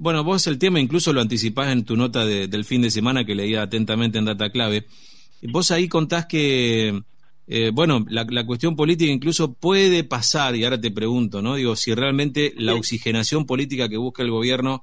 bueno, 0.00 0.24
vos 0.24 0.44
el 0.48 0.58
tema 0.58 0.80
incluso 0.80 1.12
lo 1.12 1.20
anticipás 1.20 1.70
en 1.70 1.84
tu 1.84 1.96
nota 1.96 2.26
del 2.26 2.64
fin 2.64 2.82
de 2.82 2.90
semana 2.90 3.24
que 3.24 3.36
leía 3.36 3.62
atentamente 3.62 4.18
en 4.18 4.24
Data 4.24 4.50
Clave. 4.50 4.88
Vos 5.40 5.70
ahí 5.70 5.86
contás 5.86 6.26
que, 6.26 7.00
eh, 7.46 7.70
bueno, 7.72 8.04
la, 8.08 8.44
cuestión 8.44 8.74
política 8.74 9.12
incluso 9.12 9.52
puede 9.54 10.02
pasar, 10.02 10.56
y 10.56 10.64
ahora 10.64 10.80
te 10.80 10.90
pregunto, 10.90 11.40
¿no? 11.40 11.54
Digo, 11.54 11.76
si 11.76 11.94
realmente 11.94 12.54
la 12.56 12.74
oxigenación 12.74 13.46
política 13.46 13.88
que 13.88 13.98
busca 13.98 14.24
el 14.24 14.32
gobierno 14.32 14.82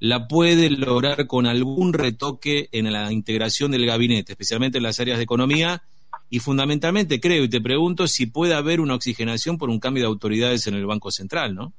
la 0.00 0.26
puede 0.26 0.68
lograr 0.70 1.28
con 1.28 1.46
algún 1.46 1.92
retoque 1.92 2.68
en 2.72 2.92
la 2.92 3.12
integración 3.12 3.70
del 3.70 3.86
gabinete, 3.86 4.32
especialmente 4.32 4.78
en 4.78 4.82
las 4.82 4.98
áreas 4.98 5.18
de 5.18 5.22
economía, 5.22 5.84
y 6.28 6.40
fundamentalmente 6.40 7.20
creo, 7.20 7.44
y 7.44 7.48
te 7.48 7.60
pregunto, 7.60 8.08
si 8.08 8.26
puede 8.26 8.54
haber 8.54 8.80
una 8.80 8.96
oxigenación 8.96 9.58
por 9.58 9.70
un 9.70 9.78
cambio 9.78 10.02
de 10.02 10.08
autoridades 10.08 10.66
en 10.66 10.74
el 10.74 10.86
Banco 10.86 11.12
Central, 11.12 11.54
¿no? 11.54 11.72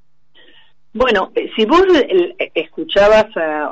Bueno, 0.92 1.30
eh, 1.34 1.50
si 1.54 1.64
vos 1.64 1.82
eh, 1.94 2.50
escuchabas 2.54 3.26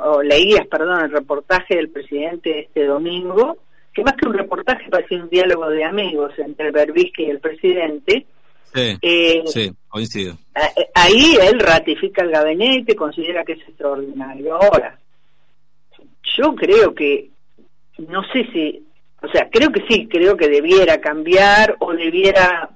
o 0.05 0.21
leías, 0.21 0.65
perdón, 0.67 1.05
el 1.05 1.11
reportaje 1.11 1.75
del 1.75 1.89
presidente 1.89 2.59
este 2.59 2.85
domingo, 2.85 3.57
que 3.93 4.03
más 4.03 4.13
que 4.13 4.27
un 4.27 4.33
reportaje 4.33 4.89
parecía 4.89 5.21
un 5.21 5.29
diálogo 5.29 5.69
de 5.69 5.83
amigos 5.83 6.31
entre 6.37 6.67
el 6.67 6.71
Berbisque 6.71 7.23
y 7.23 7.29
el 7.29 7.39
presidente. 7.39 8.25
Sí, 8.73 8.97
eh, 9.01 9.41
sí, 9.47 9.71
coincido. 9.87 10.37
Ahí 10.93 11.35
él 11.41 11.59
ratifica 11.59 12.23
el 12.23 12.31
gabinete, 12.31 12.95
considera 12.95 13.43
que 13.43 13.53
es 13.53 13.61
extraordinario. 13.67 14.55
Ahora, 14.55 14.97
yo 16.37 16.55
creo 16.55 16.93
que, 16.93 17.29
no 17.97 18.21
sé 18.31 18.45
si, 18.53 18.85
o 19.21 19.27
sea, 19.29 19.49
creo 19.49 19.71
que 19.71 19.83
sí, 19.89 20.07
creo 20.07 20.37
que 20.37 20.47
debiera 20.47 21.01
cambiar 21.01 21.75
o 21.79 21.93
debiera 21.93 22.69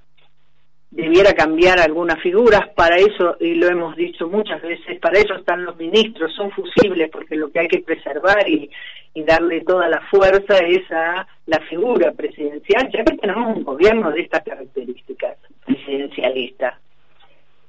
debiera 0.94 1.34
cambiar 1.34 1.80
algunas 1.80 2.22
figuras, 2.22 2.70
para 2.76 2.98
eso, 2.98 3.36
y 3.40 3.56
lo 3.56 3.68
hemos 3.68 3.96
dicho 3.96 4.28
muchas 4.28 4.62
veces, 4.62 5.00
para 5.00 5.18
eso 5.18 5.34
están 5.34 5.66
los 5.66 5.76
ministros, 5.76 6.32
son 6.36 6.52
fusibles, 6.52 7.10
porque 7.10 7.36
lo 7.36 7.52
que 7.52 7.62
hay 7.62 7.68
que 7.68 7.80
preservar 7.80 8.48
y, 8.48 8.70
darle 9.16 9.62
toda 9.62 9.88
la 9.88 10.02
fuerza 10.10 10.58
es 10.58 10.92
a 10.92 11.28
la 11.46 11.60
figura 11.70 12.12
presidencial, 12.14 12.90
ya 12.92 13.04
que 13.04 13.16
tenemos 13.18 13.58
un 13.58 13.64
gobierno 13.64 14.12
de 14.12 14.22
estas 14.22 14.44
características, 14.44 15.38
presidencialista. 15.66 16.80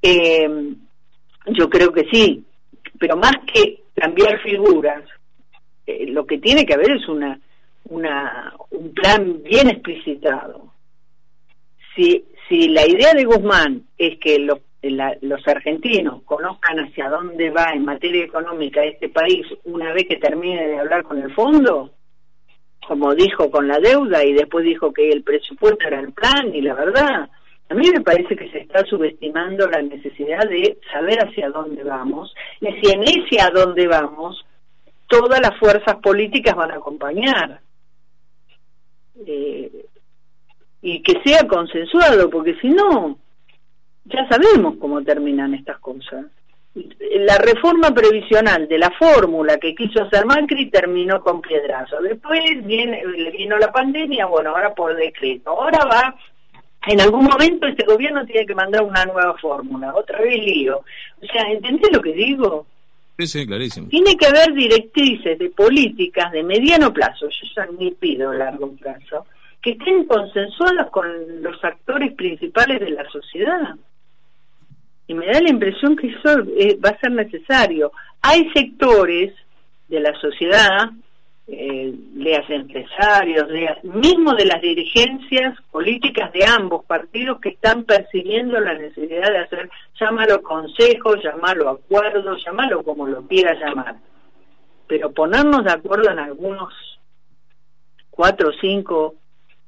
Eh, 0.00 0.74
yo 1.48 1.68
creo 1.68 1.92
que 1.92 2.06
sí, 2.10 2.44
pero 2.98 3.16
más 3.16 3.34
que 3.52 3.82
cambiar 3.94 4.40
figuras, 4.40 5.04
eh, 5.86 6.06
lo 6.08 6.26
que 6.26 6.38
tiene 6.38 6.64
que 6.64 6.74
haber 6.74 6.92
es 6.92 7.06
una, 7.08 7.38
un 7.90 8.94
plan 8.94 9.42
bien 9.42 9.68
explicitado. 9.68 10.72
Si 11.94 12.24
si 12.48 12.68
la 12.68 12.86
idea 12.86 13.12
de 13.14 13.24
Guzmán 13.24 13.82
es 13.96 14.18
que 14.18 14.38
los, 14.38 14.58
argentinos 15.46 16.22
conozcan 16.24 16.78
hacia 16.78 17.08
dónde 17.08 17.50
va 17.50 17.70
en 17.72 17.84
materia 17.84 18.24
económica 18.24 18.84
este 18.84 19.08
país 19.08 19.46
una 19.64 19.92
vez 19.92 20.06
que 20.08 20.16
termine 20.16 20.66
de 20.66 20.78
hablar 20.78 21.04
con 21.04 21.18
el 21.18 21.32
fondo, 21.34 21.90
como 22.86 23.14
dijo 23.14 23.50
con 23.50 23.66
la 23.66 23.78
deuda 23.78 24.24
y 24.24 24.34
después 24.34 24.64
dijo 24.64 24.92
que 24.92 25.10
el 25.10 25.22
presupuesto 25.22 25.86
era 25.86 26.00
el 26.00 26.12
plan 26.12 26.54
y 26.54 26.60
la 26.60 26.74
verdad, 26.74 27.30
a 27.68 27.74
mí 27.74 27.90
me 27.90 28.02
parece 28.02 28.36
que 28.36 28.50
se 28.50 28.58
está 28.58 28.84
subestimando 28.84 29.66
la 29.68 29.80
necesidad 29.80 30.46
de 30.48 30.78
saber 30.92 31.18
hacia 31.18 31.48
dónde 31.48 31.82
vamos 31.82 32.34
y 32.60 32.66
si 32.80 32.92
en 32.92 33.02
ese 33.02 33.40
a 33.40 33.50
dónde 33.50 33.86
vamos 33.86 34.44
todas 35.08 35.40
las 35.40 35.58
fuerzas 35.58 35.96
políticas 35.96 36.54
van 36.54 36.72
a 36.72 36.76
acompañar. 36.76 37.60
Eh, 39.26 39.83
y 40.86 41.00
que 41.00 41.18
sea 41.24 41.48
consensuado, 41.48 42.28
porque 42.28 42.56
si 42.60 42.68
no, 42.68 43.16
ya 44.04 44.28
sabemos 44.28 44.74
cómo 44.78 45.02
terminan 45.02 45.54
estas 45.54 45.78
cosas. 45.78 46.26
La 46.74 47.38
reforma 47.38 47.90
previsional 47.94 48.68
de 48.68 48.76
la 48.76 48.90
fórmula 48.90 49.56
que 49.56 49.74
quiso 49.74 50.02
hacer 50.02 50.26
Macri 50.26 50.68
terminó 50.68 51.22
con 51.22 51.40
piedrazo. 51.40 52.02
Después 52.02 52.38
viene, 52.66 53.02
vino 53.32 53.56
la 53.56 53.72
pandemia, 53.72 54.26
bueno, 54.26 54.50
ahora 54.50 54.74
por 54.74 54.94
decreto. 54.94 55.52
Ahora 55.52 55.86
va, 55.90 56.16
en 56.86 57.00
algún 57.00 57.24
momento 57.24 57.66
este 57.66 57.86
gobierno 57.86 58.26
tiene 58.26 58.44
que 58.44 58.54
mandar 58.54 58.82
una 58.82 59.06
nueva 59.06 59.38
fórmula, 59.38 59.94
otra 59.94 60.20
vez 60.20 60.36
lío. 60.36 60.84
O 61.22 61.26
sea, 61.32 61.50
¿entendés 61.50 61.92
lo 61.92 62.02
que 62.02 62.12
digo? 62.12 62.66
Sí, 63.16 63.26
sí, 63.26 63.46
clarísimo. 63.46 63.88
Tiene 63.88 64.18
que 64.18 64.26
haber 64.26 64.52
directrices 64.52 65.38
de 65.38 65.48
políticas 65.48 66.30
de 66.30 66.42
mediano 66.42 66.92
plazo, 66.92 67.26
yo 67.30 67.46
ya 67.56 67.66
ni 67.78 67.90
pido 67.92 68.34
largo 68.34 68.70
plazo, 68.72 69.24
que 69.64 69.70
estén 69.70 70.04
consensuadas 70.04 70.90
con 70.90 71.06
los 71.42 71.64
actores 71.64 72.12
principales 72.12 72.80
de 72.80 72.90
la 72.90 73.08
sociedad. 73.08 73.74
Y 75.06 75.14
me 75.14 75.24
da 75.24 75.40
la 75.40 75.48
impresión 75.48 75.96
que 75.96 76.08
eso 76.08 76.40
eh, 76.58 76.78
va 76.84 76.90
a 76.90 77.00
ser 77.00 77.12
necesario. 77.12 77.90
Hay 78.20 78.50
sectores 78.52 79.32
de 79.88 80.00
la 80.00 80.12
sociedad, 80.20 80.90
eh, 81.46 81.94
leas 82.14 82.48
empresarios, 82.50 83.48
leas, 83.48 83.82
mismo 83.84 84.34
de 84.34 84.44
las 84.44 84.60
dirigencias 84.60 85.58
políticas 85.70 86.30
de 86.34 86.44
ambos 86.44 86.84
partidos 86.84 87.40
que 87.40 87.48
están 87.50 87.84
percibiendo 87.84 88.60
la 88.60 88.74
necesidad 88.74 89.30
de 89.30 89.38
hacer, 89.38 89.70
llámalo 89.98 90.42
consejo, 90.42 91.16
llámalo 91.16 91.70
acuerdo, 91.70 92.36
llámalo 92.36 92.82
como 92.82 93.06
lo 93.06 93.22
quiera 93.26 93.54
llamar. 93.54 93.96
Pero 94.88 95.10
ponernos 95.12 95.64
de 95.64 95.72
acuerdo 95.72 96.10
en 96.10 96.18
algunos 96.18 96.74
cuatro 98.10 98.50
o 98.50 98.52
cinco 98.60 99.14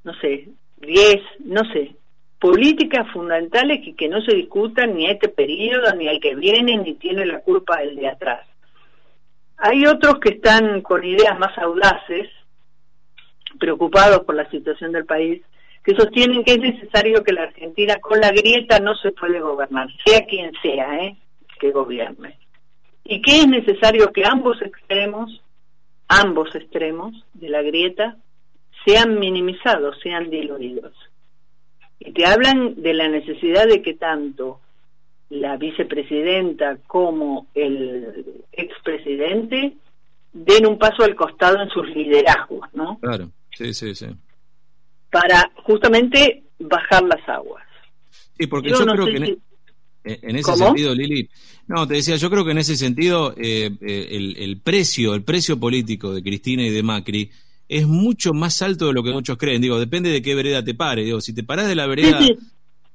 no 0.06 0.14
sé, 0.14 0.48
10, 0.76 1.16
no 1.40 1.62
sé, 1.72 1.96
políticas 2.38 3.10
fundamentales 3.12 3.84
que, 3.84 3.96
que 3.96 4.08
no 4.08 4.20
se 4.20 4.36
discutan 4.36 4.94
ni 4.94 5.06
a 5.06 5.12
este 5.12 5.28
periodo, 5.28 5.92
ni 5.96 6.06
al 6.06 6.20
que 6.20 6.36
viene, 6.36 6.78
ni 6.78 6.94
tiene 6.94 7.26
la 7.26 7.40
culpa 7.40 7.82
el 7.82 7.96
de 7.96 8.08
atrás. 8.08 8.46
Hay 9.58 9.84
otros 9.84 10.20
que 10.20 10.34
están 10.34 10.80
con 10.82 11.04
ideas 11.04 11.36
más 11.40 11.58
audaces, 11.58 12.28
preocupados 13.58 14.20
por 14.20 14.36
la 14.36 14.48
situación 14.48 14.92
del 14.92 15.06
país, 15.06 15.42
que 15.82 15.96
sostienen 15.96 16.44
que 16.44 16.52
es 16.52 16.60
necesario 16.60 17.24
que 17.24 17.32
la 17.32 17.42
Argentina 17.42 17.96
con 18.00 18.20
la 18.20 18.30
grieta 18.30 18.78
no 18.78 18.94
se 18.94 19.10
puede 19.10 19.40
gobernar, 19.40 19.88
sea 20.04 20.24
quien 20.26 20.52
sea, 20.62 20.98
¿eh? 21.00 21.16
que 21.58 21.72
gobierne. 21.72 22.38
Y 23.02 23.22
que 23.22 23.38
es 23.38 23.48
necesario 23.48 24.12
que 24.12 24.24
ambos 24.24 24.62
extremos, 24.62 25.42
ambos 26.06 26.54
extremos 26.54 27.12
de 27.34 27.48
la 27.48 27.62
grieta, 27.62 28.16
sean 28.86 29.18
minimizados, 29.18 29.96
sean 30.02 30.30
diluidos. 30.30 30.94
Y 31.98 32.12
te 32.12 32.24
hablan 32.24 32.80
de 32.80 32.94
la 32.94 33.08
necesidad 33.08 33.66
de 33.66 33.82
que 33.82 33.94
tanto 33.94 34.60
la 35.28 35.56
vicepresidenta 35.56 36.78
como 36.86 37.48
el 37.54 38.44
expresidente 38.52 39.74
den 40.32 40.66
un 40.66 40.78
paso 40.78 41.02
al 41.02 41.16
costado 41.16 41.60
en 41.60 41.68
sus 41.70 41.88
liderazgos, 41.88 42.68
¿no? 42.74 42.98
Claro, 43.00 43.30
sí, 43.50 43.74
sí, 43.74 43.94
sí. 43.94 44.06
Para 45.10 45.50
justamente 45.64 46.44
bajar 46.58 47.02
las 47.02 47.28
aguas. 47.28 47.64
Sí, 48.38 48.46
porque 48.46 48.70
yo, 48.70 48.84
creo 48.84 49.06
que 49.06 49.38
en, 50.04 50.36
ese 50.36 50.54
sentido, 50.54 50.94
Lili, 50.94 51.28
no, 51.66 51.88
te 51.88 51.94
decía, 51.94 52.16
yo 52.16 52.30
creo 52.30 52.44
que 52.44 52.52
en 52.52 52.58
ese 52.58 52.76
sentido 52.76 53.34
eh, 53.36 53.70
eh, 53.80 54.08
el, 54.10 54.36
el 54.36 54.60
precio, 54.60 55.14
el 55.14 55.24
precio 55.24 55.58
político 55.58 56.14
de 56.14 56.22
Cristina 56.22 56.62
y 56.62 56.70
de 56.70 56.82
Macri 56.82 57.30
es 57.68 57.86
mucho 57.86 58.32
más 58.32 58.62
alto 58.62 58.86
de 58.86 58.92
lo 58.92 59.02
que 59.02 59.12
muchos 59.12 59.36
creen. 59.36 59.62
Digo, 59.62 59.78
depende 59.78 60.10
de 60.10 60.22
qué 60.22 60.34
vereda 60.34 60.64
te 60.64 60.74
pare. 60.74 61.04
Digo, 61.04 61.20
si 61.20 61.32
te 61.32 61.42
parás 61.42 61.68
de 61.68 61.74
la 61.74 61.86
vereda, 61.86 62.20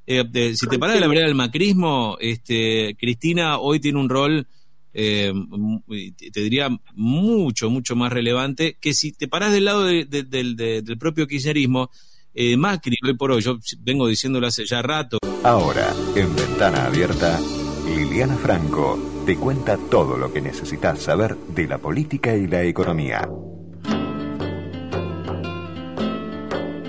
eh, 0.08 0.54
si 0.56 0.68
te 0.68 0.80
parás 0.80 0.96
de 0.96 1.01
la 1.01 1.08
vereda 1.08 1.25
del 1.25 1.36
macrismo, 1.36 2.18
este, 2.20 2.96
Cristina 3.00 3.60
hoy 3.60 3.80
tiene 3.80 4.00
un 4.00 4.10
rol 4.10 4.48
eh, 4.94 5.34
te 6.34 6.42
diría 6.42 6.70
mucho, 6.96 7.70
mucho 7.70 7.96
más 7.96 8.12
relevante, 8.12 8.78
que 8.80 8.94
si 8.94 9.13
te 9.13 9.28
parás 9.28 9.54
del 9.54 9.66
lado 9.66 9.86
del 9.86 10.98
propio 11.00 11.28
kirchnerismo, 11.28 11.90
eh, 12.34 12.56
Macri, 12.58 12.96
hoy 13.06 13.13
por 13.16 13.32
hoy, 13.32 13.42
yo 13.42 13.58
vengo 13.80 14.08
diciéndolo 14.08 14.48
hace 14.48 14.66
ya 14.66 14.82
rato. 14.82 15.18
Ahora, 15.44 15.94
en 16.16 16.36
Ventana 16.36 16.86
Abierta, 16.86 17.40
Liliana 17.86 18.38
Franco 18.38 19.24
te 19.25 19.36
cuenta 19.36 19.78
todo 19.78 20.18
lo 20.18 20.32
que 20.32 20.42
necesitas 20.42 21.00
saber 21.01 21.36
de 21.38 21.68
la 21.68 21.78
política 21.78 22.36
y 22.36 22.48
la 22.48 22.63
economía. 22.63 23.28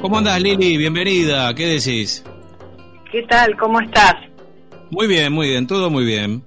¿Cómo 0.03 0.19
andas, 0.19 0.43
Lili? 0.43 0.77
Bienvenida. 0.77 1.55
¿Qué 1.55 1.65
decís? 1.65 2.25
¿Qué 3.13 3.23
tal? 3.23 3.57
¿Cómo 3.57 3.79
estás? 3.81 4.17
Muy 4.91 5.07
bien, 5.07 5.33
muy 5.33 5.51
bien, 5.51 5.69
todo 5.69 5.91
muy 5.91 6.05
bien. 6.05 6.43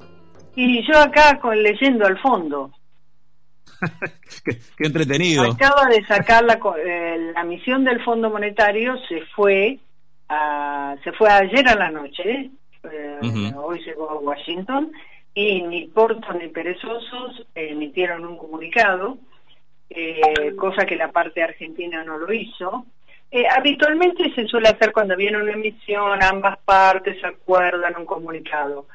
Y 0.58 0.86
yo 0.86 1.00
acá 1.00 1.40
con, 1.40 1.64
leyendo 1.64 2.06
al 2.06 2.20
fondo. 2.20 2.72
qué, 4.44 4.58
entretenido. 4.80 5.44
Acaba 5.44 5.86
de 5.86 6.06
sacar 6.06 6.44
la, 6.44 6.60
eh, 6.86 7.32
la 7.34 7.46
misión 7.46 7.86
del 7.86 8.04
Fondo 8.04 8.30
Monetario, 8.30 8.98
se 9.08 9.22
fue 9.34 9.80
a, 10.28 10.98
se 11.06 11.14
fue 11.14 11.30
ayer 11.30 11.66
a 11.70 11.76
la 11.76 11.90
noche, 11.90 12.52
eh, 12.84 13.54
hoy 13.56 13.82
llegó 13.86 14.10
a 14.10 14.20
Washington, 14.20 14.92
y 15.34 15.62
ni 15.62 15.88
Porto 15.88 16.34
ni 16.34 16.50
Perezosos 16.50 17.48
emitieron 17.56 18.26
un 18.26 18.38
comunicado, 18.38 19.18
eh, 19.90 20.54
cosa 20.58 20.86
que 20.86 20.98
la 20.98 21.14
parte 21.14 21.42
argentina 21.42 22.04
no 22.04 22.18
lo 22.18 22.34
hizo. 22.34 22.86
Habitualmente 23.56 24.34
se 24.34 24.48
suele 24.48 24.70
hacer 24.70 24.94
cuando 24.94 25.16
viene 25.18 25.42
una 25.42 25.52
emisión, 25.52 26.24
ambas 26.24 26.58
partes 26.60 27.24
acuerdan 27.24 27.98
un 27.98 28.06
comunicado. 28.06 28.88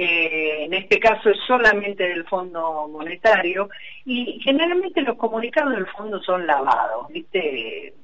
Eh, 0.00 0.66
en 0.66 0.74
este 0.74 1.00
caso 1.00 1.28
es 1.28 1.38
solamente 1.44 2.04
del 2.04 2.24
Fondo 2.24 2.86
Monetario, 2.86 3.68
y 4.04 4.38
generalmente 4.44 5.02
los 5.02 5.16
comunicados 5.16 5.74
del 5.74 5.88
fondo 5.88 6.22
son 6.22 6.46
lavados, 6.46 7.08
¿viste? 7.08 7.94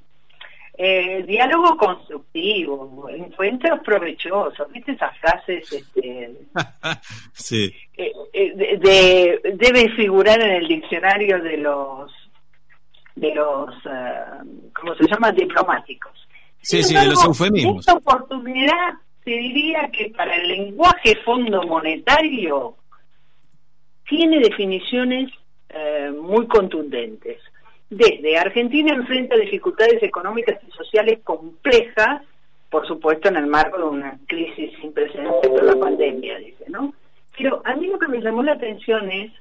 Eh, 0.76 1.22
diálogo 1.24 1.76
constructivo, 1.76 3.08
encuentros 3.08 3.78
provechosos, 3.84 4.72
¿viste 4.72 4.90
esas 4.90 5.16
frases? 5.18 5.72
Este, 5.72 6.32
sí. 7.32 7.72
Eh, 7.96 8.12
debe 9.54 9.88
figurar 9.90 10.40
en 10.40 10.50
el 10.50 10.66
diccionario 10.66 11.40
de 11.40 11.58
los, 11.58 12.10
de 13.14 13.34
los, 13.34 13.74
¿cómo 14.72 14.94
se 14.94 15.06
llama? 15.06 15.32
Diplomáticos. 15.32 16.12
Sí, 16.60 16.82
sí, 16.82 16.94
de 16.94 17.08
los 17.08 17.24
eufemismos. 17.24 17.80
Esta 17.80 17.94
oportunidad 17.94 18.94
te 19.24 19.30
diría 19.30 19.90
que 19.90 20.10
para 20.10 20.36
el 20.36 20.48
lenguaje 20.48 21.16
fondo 21.24 21.62
monetario 21.62 22.76
tiene 24.08 24.38
definiciones 24.38 25.30
eh, 25.68 26.12
muy 26.20 26.46
contundentes. 26.46 27.40
Desde 27.90 28.38
Argentina 28.38 28.94
enfrenta 28.94 29.36
dificultades 29.36 30.02
económicas 30.02 30.58
y 30.66 30.70
sociales 30.72 31.20
complejas, 31.22 32.22
por 32.70 32.86
supuesto 32.86 33.28
en 33.28 33.36
el 33.36 33.46
marco 33.46 33.78
de 33.78 33.84
una 33.84 34.18
crisis 34.26 34.72
sin 34.80 34.92
precedentes 34.92 35.50
por 35.50 35.64
la 35.64 35.76
pandemia, 35.76 36.38
dice, 36.38 36.64
¿no? 36.68 36.94
Pero 37.36 37.62
a 37.64 37.74
mí 37.76 37.86
lo 37.86 37.98
que 37.98 38.08
me 38.08 38.20
llamó 38.20 38.42
la 38.42 38.52
atención 38.52 39.10
es, 39.10 39.32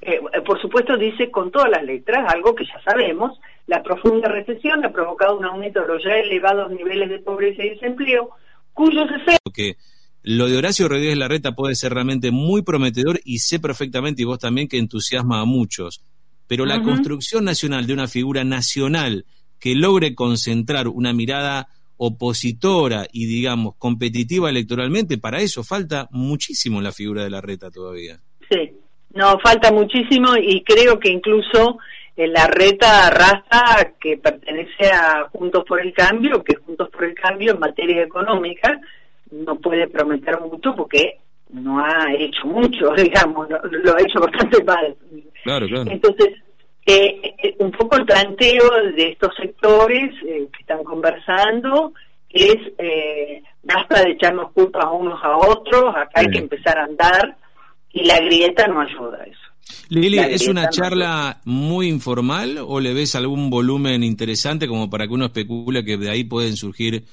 eh, 0.00 0.20
por 0.44 0.60
supuesto 0.60 0.96
dice 0.96 1.30
con 1.30 1.50
todas 1.50 1.70
las 1.70 1.82
letras, 1.82 2.32
algo 2.32 2.54
que 2.54 2.64
ya 2.64 2.80
sabemos, 2.84 3.38
la 3.66 3.82
profunda 3.82 4.28
recesión 4.28 4.84
ha 4.84 4.92
provocado 4.92 5.38
un 5.38 5.44
aumento 5.44 5.80
de 5.80 5.88
los 5.88 6.04
ya 6.04 6.16
elevados 6.16 6.70
niveles 6.70 7.08
de 7.08 7.18
pobreza 7.18 7.64
y 7.64 7.70
desempleo, 7.70 8.30
cuyos 8.72 9.08
efectos... 9.10 9.52
Que 9.52 9.76
lo 10.22 10.48
de 10.48 10.56
Horacio 10.56 10.88
Rodríguez 10.88 11.16
Larreta 11.16 11.52
puede 11.52 11.74
ser 11.74 11.94
realmente 11.94 12.30
muy 12.30 12.62
prometedor 12.62 13.20
y 13.24 13.38
sé 13.38 13.58
perfectamente, 13.58 14.22
y 14.22 14.24
vos 14.24 14.38
también, 14.38 14.68
que 14.68 14.78
entusiasma 14.78 15.40
a 15.40 15.44
muchos. 15.44 16.02
Pero 16.46 16.64
la 16.66 16.82
construcción 16.82 17.44
nacional 17.44 17.86
de 17.86 17.92
una 17.92 18.06
figura 18.06 18.44
nacional 18.44 19.24
que 19.58 19.74
logre 19.74 20.14
concentrar 20.14 20.88
una 20.88 21.12
mirada 21.12 21.68
opositora 21.96 23.06
y, 23.12 23.26
digamos, 23.26 23.74
competitiva 23.78 24.50
electoralmente, 24.50 25.18
para 25.18 25.40
eso 25.40 25.64
falta 25.64 26.08
muchísimo 26.10 26.80
la 26.80 26.92
figura 26.92 27.24
de 27.24 27.30
Larreta 27.30 27.70
todavía. 27.70 28.20
Sí, 28.50 28.72
no, 29.16 29.38
falta 29.40 29.72
muchísimo 29.72 30.36
y 30.36 30.62
creo 30.62 30.98
que 30.98 31.10
incluso 31.10 31.78
la 32.16 32.46
reta 32.46 33.08
arrastra 33.08 33.92
que 34.00 34.16
pertenece 34.16 34.90
a 34.90 35.28
Juntos 35.32 35.64
por 35.66 35.80
el 35.80 35.92
Cambio, 35.92 36.42
que 36.42 36.56
Juntos 36.56 36.88
por 36.90 37.04
el 37.04 37.14
Cambio 37.14 37.52
en 37.52 37.60
materia 37.60 38.02
económica 38.02 38.80
no 39.30 39.56
puede 39.56 39.88
prometer 39.88 40.40
mucho 40.40 40.74
porque 40.74 41.18
no 41.50 41.78
ha 41.78 42.12
hecho 42.16 42.46
mucho, 42.46 42.92
digamos, 42.96 43.48
lo, 43.48 43.96
ha 43.96 44.00
hecho 44.00 44.20
bastante 44.20 44.64
mal. 44.64 44.96
Claro, 45.42 45.66
claro. 45.66 45.90
Entonces, 45.90 46.28
eh, 46.86 47.34
eh, 47.42 47.56
un 47.58 47.72
poco 47.72 47.96
el 47.96 48.06
planteo 48.06 48.70
de 48.94 49.08
estos 49.10 49.34
sectores 49.34 50.14
eh, 50.24 50.48
que 50.52 50.60
están 50.60 50.84
conversando 50.84 51.92
es 52.30 52.56
basta 53.62 54.02
de 54.02 54.10
echarnos 54.10 54.52
culpas 54.52 54.84
a 54.84 54.90
unos 54.90 55.18
a 55.22 55.36
otros, 55.38 55.96
acá 55.96 56.20
hay 56.20 56.28
que 56.28 56.38
empezar 56.38 56.78
a 56.78 56.84
andar 56.84 57.36
y 57.96 58.04
la 58.04 58.20
grieta 58.20 58.66
no 58.66 58.82
ayuda 58.82 59.22
a 59.22 59.24
eso. 59.24 59.40
Lili, 59.88 60.18
¿es 60.18 60.46
una 60.48 60.68
charla 60.68 61.40
muy 61.46 61.88
informal 61.88 62.58
o 62.58 62.78
le 62.78 62.92
ves 62.92 63.16
algún 63.16 63.48
volumen 63.48 64.04
interesante 64.04 64.68
como 64.68 64.90
para 64.90 65.06
que 65.06 65.14
uno 65.14 65.24
especule 65.24 65.82
que 65.82 65.96
de 65.96 66.10
ahí 66.10 66.24
pueden 66.24 66.56
surgir 66.56 67.04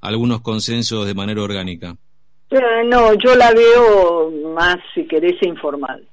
algunos 0.00 0.40
consensos 0.40 1.06
de 1.06 1.14
manera 1.14 1.42
orgánica? 1.42 1.94
Eh, 2.50 2.84
no, 2.86 3.14
yo 3.14 3.36
la 3.36 3.52
veo 3.52 4.32
más, 4.52 4.78
si 4.94 5.06
querés, 5.06 5.40
informal. 5.42 6.04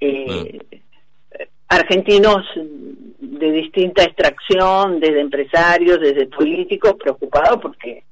Eh, 0.00 0.58
ah. 0.60 1.44
Argentinos 1.68 2.44
de 2.56 3.52
distinta 3.52 4.02
extracción, 4.02 4.98
desde 4.98 5.20
empresarios, 5.20 6.00
desde 6.00 6.26
políticos, 6.26 6.94
preocupados 7.00 7.60
porque 7.62 8.02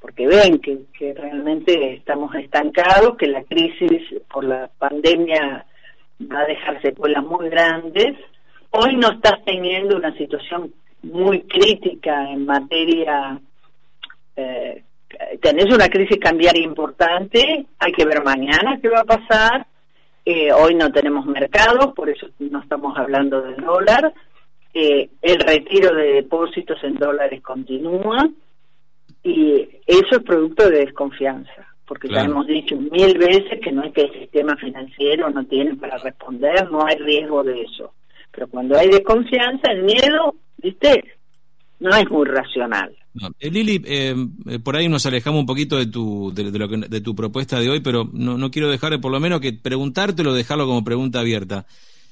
porque 0.00 0.26
ven 0.26 0.58
que, 0.58 1.14
realmente 1.14 1.94
estamos 1.94 2.34
estancados, 2.34 3.16
que 3.16 3.26
la 3.26 3.44
crisis 3.44 4.02
por 4.32 4.44
la 4.44 4.70
pandemia 4.78 5.66
va 6.20 6.40
a 6.40 6.46
dejar 6.46 6.80
secuelas 6.80 7.24
muy 7.24 7.48
grandes. 7.48 8.16
Hoy 8.70 8.96
no 8.96 9.12
estás 9.12 9.44
teniendo 9.44 9.96
una 9.96 10.16
situación 10.16 10.72
muy 11.02 11.42
crítica 11.42 12.30
en 12.30 12.46
materia, 12.46 13.38
eh, 14.36 14.82
tenés 15.40 15.66
una 15.74 15.88
crisis 15.88 16.18
cambiaria 16.18 16.62
importante, 16.62 17.66
hay 17.78 17.92
que 17.92 18.04
ver 18.04 18.22
mañana 18.22 18.78
qué 18.80 18.88
va 18.88 19.00
a 19.00 19.04
pasar. 19.04 19.66
Eh, 20.24 20.52
hoy 20.52 20.74
no 20.74 20.92
tenemos 20.92 21.26
mercados, 21.26 21.92
por 21.94 22.08
eso 22.08 22.28
no 22.38 22.60
estamos 22.60 22.96
hablando 22.96 23.42
del 23.42 23.56
dólar. 23.56 24.12
Eh, 24.72 25.10
el 25.20 25.40
retiro 25.40 25.94
de 25.94 26.12
depósitos 26.12 26.82
en 26.84 26.94
dólares 26.94 27.42
continúa 27.42 28.28
y 29.22 29.68
eso 29.86 30.16
es 30.16 30.22
producto 30.22 30.68
de 30.68 30.80
desconfianza 30.86 31.70
porque 31.90 32.06
ya 32.08 32.20
hemos 32.20 32.46
dicho 32.46 32.76
mil 32.76 33.18
veces 33.18 33.58
que 33.60 33.72
no 33.72 33.82
es 33.82 33.92
que 33.92 34.02
el 34.02 34.12
sistema 34.12 34.56
financiero 34.56 35.28
no 35.28 35.44
tiene 35.46 35.74
para 35.74 35.98
responder, 35.98 36.70
no 36.70 36.86
hay 36.86 36.96
riesgo 36.98 37.42
de 37.42 37.62
eso. 37.62 37.94
Pero 38.30 38.46
cuando 38.46 38.78
hay 38.78 38.90
desconfianza, 38.90 39.72
el 39.72 39.82
miedo, 39.82 40.36
¿viste? 40.58 41.02
No 41.80 41.90
es 41.96 42.08
muy 42.08 42.28
racional. 42.28 42.96
Eh, 43.40 43.50
Lili, 43.50 43.82
eh, 43.84 44.14
eh, 44.46 44.58
por 44.60 44.76
ahí 44.76 44.88
nos 44.88 45.04
alejamos 45.04 45.40
un 45.40 45.46
poquito 45.46 45.78
de 45.78 45.86
tu, 45.86 46.32
de, 46.32 46.56
lo 46.56 46.68
que, 46.68 46.76
de 46.76 47.00
tu 47.00 47.16
propuesta 47.16 47.58
de 47.58 47.68
hoy, 47.68 47.80
pero 47.80 48.08
no, 48.12 48.38
no 48.38 48.52
quiero 48.52 48.70
dejar 48.70 49.00
por 49.00 49.10
lo 49.10 49.18
menos 49.18 49.40
que 49.40 49.52
preguntártelo, 49.52 50.32
dejarlo 50.32 50.66
como 50.66 50.84
pregunta 50.84 51.18
abierta. 51.18 51.66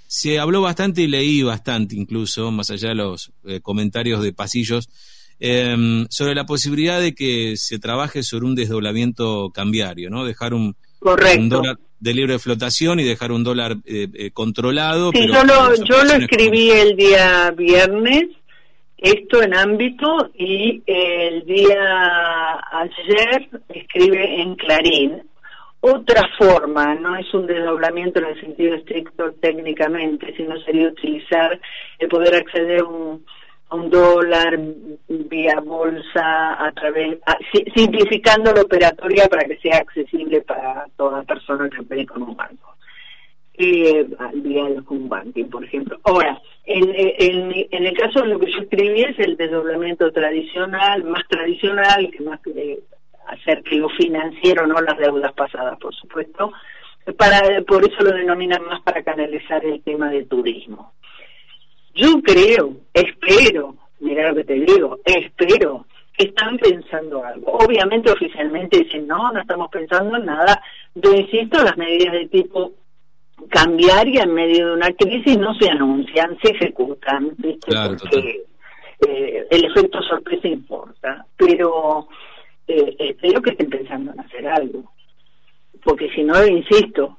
Se 0.08 0.40
habló 0.40 0.60
bastante 0.60 1.02
y 1.02 1.06
leí 1.06 1.44
bastante 1.44 1.94
incluso, 1.94 2.50
más 2.50 2.68
allá 2.70 2.88
de 2.88 2.96
los 2.96 3.30
comentarios 3.62 4.24
de 4.24 4.32
pasillos, 4.32 4.88
Em, 5.40 6.06
sobre 6.10 6.34
la 6.34 6.46
posibilidad 6.46 7.00
de 7.00 7.14
que 7.14 7.56
se 7.56 7.78
trabaje 7.78 8.24
sobre 8.24 8.46
un 8.46 8.56
desdoblamiento 8.56 9.50
cambiario, 9.54 10.10
¿no? 10.10 10.24
Dejar 10.24 10.52
un, 10.52 10.74
dólar 11.00 11.76
de 12.00 12.14
libre 12.14 12.40
flotación 12.40 12.98
y 12.98 13.04
dejar 13.04 13.30
un 13.30 13.44
dólar 13.44 13.76
eh, 13.86 14.08
eh, 14.14 14.30
controlado. 14.32 15.12
Sí, 15.12 15.28
yo 15.28 15.44
lo, 15.44 15.74
yo 15.84 16.02
lo 16.02 16.12
escribí 16.14 16.70
el 16.70 16.96
día 16.96 17.52
viernes, 17.52 18.24
esto 18.96 19.40
en 19.40 19.54
ámbito, 19.54 20.28
y 20.34 20.82
el 20.86 21.46
día 21.46 22.58
ayer 22.72 23.48
escribe 23.68 24.42
en 24.42 24.56
Clarín. 24.56 25.22
Otra 25.80 26.28
forma, 26.36 26.96
no 26.96 27.14
es 27.14 27.32
un 27.32 27.46
desdoblamiento 27.46 28.18
en 28.18 28.26
el 28.26 28.40
sentido 28.40 28.74
estricto 28.74 29.32
técnicamente, 29.40 30.34
sino 30.36 30.58
sería 30.62 30.88
utilizar 30.88 31.60
el 32.00 32.08
poder 32.08 32.34
acceder 32.34 32.80
a 32.80 32.84
un 32.84 33.24
un 33.70 33.90
dólar 33.90 34.58
vía 35.08 35.60
bolsa 35.60 36.66
a 36.66 36.72
través 36.72 37.18
simplificando 37.74 38.52
la 38.52 38.62
operatoria 38.62 39.28
para 39.28 39.46
que 39.46 39.58
sea 39.58 39.78
accesible 39.78 40.40
para 40.42 40.86
toda 40.96 41.22
persona 41.22 41.68
que 41.68 41.80
opere 41.80 42.06
con 42.06 42.22
un 42.22 42.36
banco 42.36 42.76
eh, 43.54 44.06
vía 44.34 44.66
el 44.68 44.82
home 44.86 45.08
banking 45.08 45.46
por 45.46 45.64
ejemplo 45.64 45.98
ahora 46.04 46.40
en, 46.64 46.92
en, 46.94 47.86
el 47.86 47.96
caso 47.96 48.22
de 48.22 48.28
lo 48.28 48.38
que 48.38 48.50
yo 48.50 48.58
escribí 48.60 49.02
es 49.02 49.18
el 49.18 49.36
desdoblamiento 49.36 50.10
tradicional 50.12 51.04
más 51.04 51.26
tradicional 51.28 52.10
que 52.10 52.22
más 52.22 52.40
que 52.40 52.80
hacer 53.26 53.62
que 53.62 53.76
lo 53.76 53.88
financiero 53.90 54.66
no 54.66 54.80
las 54.80 54.96
deudas 54.96 55.32
pasadas 55.34 55.78
por 55.78 55.94
supuesto 55.94 56.52
para, 57.16 57.62
por 57.62 57.84
eso 57.84 58.02
lo 58.02 58.12
denominan 58.12 58.64
más 58.64 58.80
para 58.82 59.02
canalizar 59.02 59.64
el 59.64 59.82
tema 59.82 60.10
de 60.10 60.24
turismo. 60.24 60.92
Yo 61.98 62.22
creo, 62.22 62.76
espero, 62.94 63.74
mira 63.98 64.28
lo 64.28 64.36
que 64.36 64.44
te 64.44 64.54
digo, 64.54 65.00
espero 65.04 65.84
que 66.16 66.26
están 66.26 66.56
pensando 66.58 67.24
algo. 67.24 67.58
Obviamente 67.58 68.12
oficialmente 68.12 68.78
dicen, 68.78 69.08
no, 69.08 69.32
no 69.32 69.40
estamos 69.40 69.68
pensando 69.68 70.16
en 70.16 70.26
nada. 70.26 70.62
Yo 70.94 71.12
insisto, 71.12 71.60
las 71.62 71.76
medidas 71.76 72.12
de 72.12 72.28
tipo 72.28 72.72
cambiaria 73.50 74.22
en 74.22 74.32
medio 74.32 74.68
de 74.68 74.72
una 74.74 74.92
crisis 74.92 75.38
no 75.38 75.52
se 75.54 75.70
anuncian, 75.70 76.38
se 76.40 76.52
ejecutan, 76.52 77.36
porque 77.36 78.44
eh, 79.08 79.46
el 79.50 79.64
efecto 79.64 80.00
sorpresa 80.02 80.46
importa. 80.46 81.26
Pero 81.36 82.08
eh, 82.68 82.94
espero 82.96 83.42
que 83.42 83.50
estén 83.50 83.70
pensando 83.70 84.12
en 84.12 84.20
hacer 84.20 84.46
algo. 84.46 84.84
Porque 85.82 86.08
si 86.10 86.22
no, 86.22 86.46
insisto, 86.46 87.17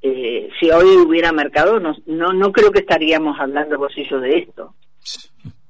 eh, 0.00 0.48
si 0.58 0.70
hoy 0.70 0.96
hubiera 0.96 1.32
mercado, 1.32 1.80
no, 1.80 1.94
no, 2.06 2.32
no 2.32 2.52
creo 2.52 2.70
que 2.70 2.80
estaríamos 2.80 3.38
hablando 3.38 3.78
bolsillo 3.78 4.20
de 4.20 4.38
esto. 4.38 4.74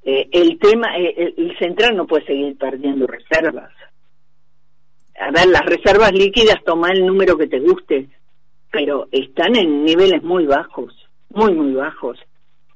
Eh, 0.02 0.28
el 0.32 0.58
tema, 0.58 0.96
eh, 0.98 1.34
el, 1.36 1.56
central 1.58 1.96
no 1.96 2.06
puede 2.06 2.26
seguir 2.26 2.56
perdiendo 2.56 3.06
reservas. 3.06 3.72
A 5.20 5.30
ver, 5.30 5.48
las 5.48 5.64
reservas 5.64 6.12
líquidas, 6.12 6.56
toma 6.64 6.90
el 6.90 7.04
número 7.06 7.36
que 7.36 7.46
te 7.46 7.58
guste, 7.58 8.08
pero 8.70 9.08
están 9.10 9.56
en 9.56 9.84
niveles 9.84 10.22
muy 10.22 10.46
bajos, 10.46 10.94
muy, 11.30 11.54
muy 11.54 11.72
bajos. 11.72 12.18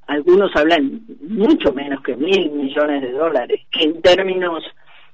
Algunos 0.07 0.53
hablan 0.55 1.01
mucho 1.21 1.71
menos 1.71 2.03
que 2.03 2.15
mil 2.15 2.51
millones 2.51 3.01
de 3.01 3.11
dólares, 3.11 3.61
que 3.71 3.85
en 3.85 4.01
términos 4.01 4.63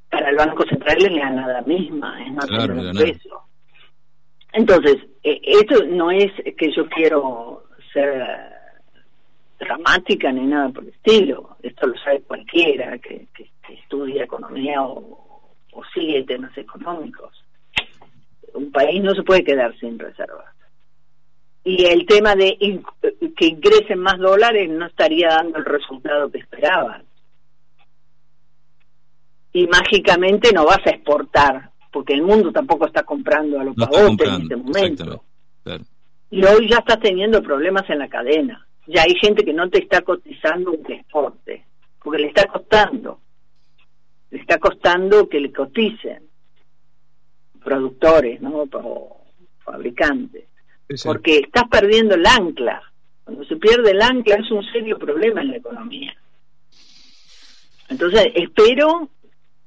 para 0.10 0.30
el 0.30 0.36
Banco 0.36 0.63
Central 0.67 0.97
es 0.99 1.12
la 1.12 1.30
nada 1.30 1.62
misma, 1.62 2.21
es 2.25 2.34
más 2.34 2.45
claro, 2.47 2.75
peso. 2.97 3.48
Entonces, 4.53 4.97
eh, 5.23 5.39
esto 5.43 5.85
no 5.85 6.12
es 6.12 6.31
que 6.57 6.71
yo 6.75 6.88
quiero 6.89 7.63
ser 7.93 8.25
dramática 9.59 10.31
ni 10.31 10.45
nada 10.45 10.69
por 10.69 10.83
el 10.83 10.89
estilo. 10.89 11.57
Esto 11.62 11.88
lo 11.88 11.97
sabe 11.99 12.21
cualquiera 12.21 12.97
que, 12.97 13.27
estudia 13.69 14.23
economía 14.23 14.81
o, 14.81 15.53
o 15.73 15.83
sigue 15.93 16.23
temas 16.23 16.57
económicos. 16.57 17.31
Un 18.53 18.71
país 18.71 19.03
no 19.03 19.13
se 19.13 19.21
puede 19.21 19.43
quedar 19.43 19.77
sin 19.77 19.99
reservas. 19.99 20.55
Y 21.63 21.85
el 21.85 22.07
tema 22.07 22.35
de 22.35 22.57
que 23.38 23.45
ingresen 23.45 23.99
más 23.99 24.17
dólares 24.17 24.69
no 24.69 24.88
estaría 24.88 25.27
dando 25.29 25.59
el 25.59 25.65
resultado 25.65 26.31
que 26.31 26.39
esperaban. 26.39 27.03
Y 29.53 29.67
mágicamente 29.67 30.51
no 30.51 30.65
vas 30.65 30.79
a 30.85 30.91
exportar 30.91 31.68
porque 31.91 32.13
el 32.13 32.21
mundo 32.21 32.52
tampoco 32.52 32.86
está 32.86 33.04
comprando 33.04 33.60
a 33.60 33.63
los 33.63 33.75
no 33.75 33.88
en 33.95 34.41
este 34.41 34.56
momento. 34.56 35.23
Y 36.32 36.43
hoy 36.45 36.69
ya 36.69 36.78
estás 36.78 36.99
teniendo 36.99 37.41
problemas 37.41 37.89
en 37.89 37.99
la 37.99 38.08
cadena. 38.08 38.65
Ya 38.88 39.04
hay 39.04 39.15
gente 39.15 39.43
que 39.43 39.54
no 39.54 39.69
te 39.69 39.80
está 39.80 40.02
cotizando 40.02 40.71
un 40.71 40.84
transporte, 40.84 41.65
porque 42.04 42.21
le 42.21 42.28
está 42.28 42.45
costando. 42.47 43.19
Le 44.32 44.39
está 44.39 44.60
costando 44.60 45.28
que 45.28 45.39
le 45.39 45.52
coticen 45.52 46.23
productores, 47.63 48.41
¿no? 48.41 48.67
O 48.71 49.25
fabricantes. 49.63 50.45
Porque 51.04 51.39
estás 51.39 51.67
perdiendo 51.69 52.15
el 52.15 52.25
ancla. 52.25 52.82
Cuando 53.23 53.43
se 53.45 53.58
pierde 53.58 53.91
el 53.91 54.02
ancla 54.02 54.36
es 54.36 54.52
un 54.52 54.63
serio 54.71 54.97
problema 54.97 55.41
en 55.41 55.52
la 55.52 55.58
economía. 55.58 56.15
Entonces, 57.89 58.28
espero 58.36 59.10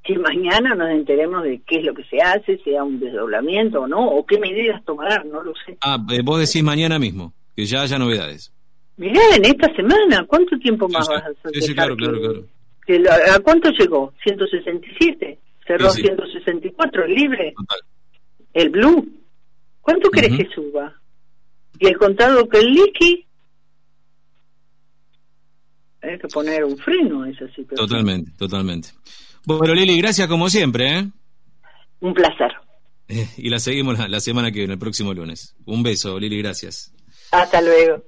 que 0.03 0.19
mañana 0.19 0.75
nos 0.75 0.91
enteremos 0.91 1.45
de 1.45 1.61
qué 1.67 1.79
es 1.79 1.85
lo 1.85 1.95
que 1.95 2.05
se 2.05 2.19
hace, 2.21 2.59
sea 2.59 2.83
un 2.83 2.99
desdoblamiento 2.99 3.83
o 3.83 3.87
no, 3.87 4.05
o 4.09 4.27
qué 4.27 4.39
medidas 4.39 4.85
tomarán, 4.85 5.31
no 5.31 5.43
lo 5.43 5.53
sé. 5.65 5.79
Ah, 5.81 5.99
eh, 6.11 6.23
vos 6.25 6.41
decís 6.41 6.63
mañana 6.63 6.99
mismo, 6.99 7.33
que 7.55 7.65
ya 7.65 7.83
haya 7.83 7.99
novedades. 7.99 8.53
Mirá, 8.97 9.21
en 9.37 9.45
esta 9.45 9.73
semana, 9.75 10.25
¿cuánto 10.27 10.59
tiempo 10.59 10.89
más 10.89 11.09
vas 11.09 11.23
a 11.23 11.29
hacer? 11.29 11.63
Sí, 11.63 11.75
claro, 11.75 11.97
claro, 11.97 12.19
claro. 12.21 12.45
¿A 13.33 13.39
cuánto 13.41 13.71
llegó? 13.71 14.13
¿167? 14.25 15.39
Cerró 15.67 15.91
164, 15.91 17.05
el 17.05 17.15
libre. 17.15 17.55
El 18.53 18.71
blue. 18.71 19.09
¿Cuánto 19.81 20.11
crees 20.11 20.37
que 20.37 20.49
suba? 20.55 20.95
Y 21.79 21.87
el 21.87 21.97
contado 21.97 22.49
que 22.49 22.59
el 22.59 22.73
liqui 22.73 23.27
hay 26.03 26.19
que 26.19 26.29
poner 26.29 26.65
un 26.65 26.77
freno 26.77 27.23
a 27.23 27.31
esa 27.31 27.47
situación. 27.49 27.77
Totalmente, 27.77 28.33
totalmente. 28.37 28.89
Bueno, 29.45 29.75
Lili, 29.75 29.97
gracias 29.99 30.29
como 30.29 30.49
siempre. 30.49 30.99
¿eh? 30.99 31.09
Un 32.01 32.15
placer. 32.15 32.53
y 33.37 33.49
la 33.51 33.59
seguimos 33.59 33.99
la, 33.99 34.09
la 34.09 34.21
semana 34.21 34.51
que 34.51 34.59
viene, 34.61 34.75
el 34.75 34.79
próximo 34.79 35.13
lunes. 35.15 35.55
Un 35.67 35.83
beso, 35.83 36.19
Lili, 36.19 36.39
gracias. 36.43 36.93
Hasta 37.31 37.61
luego. 37.61 38.03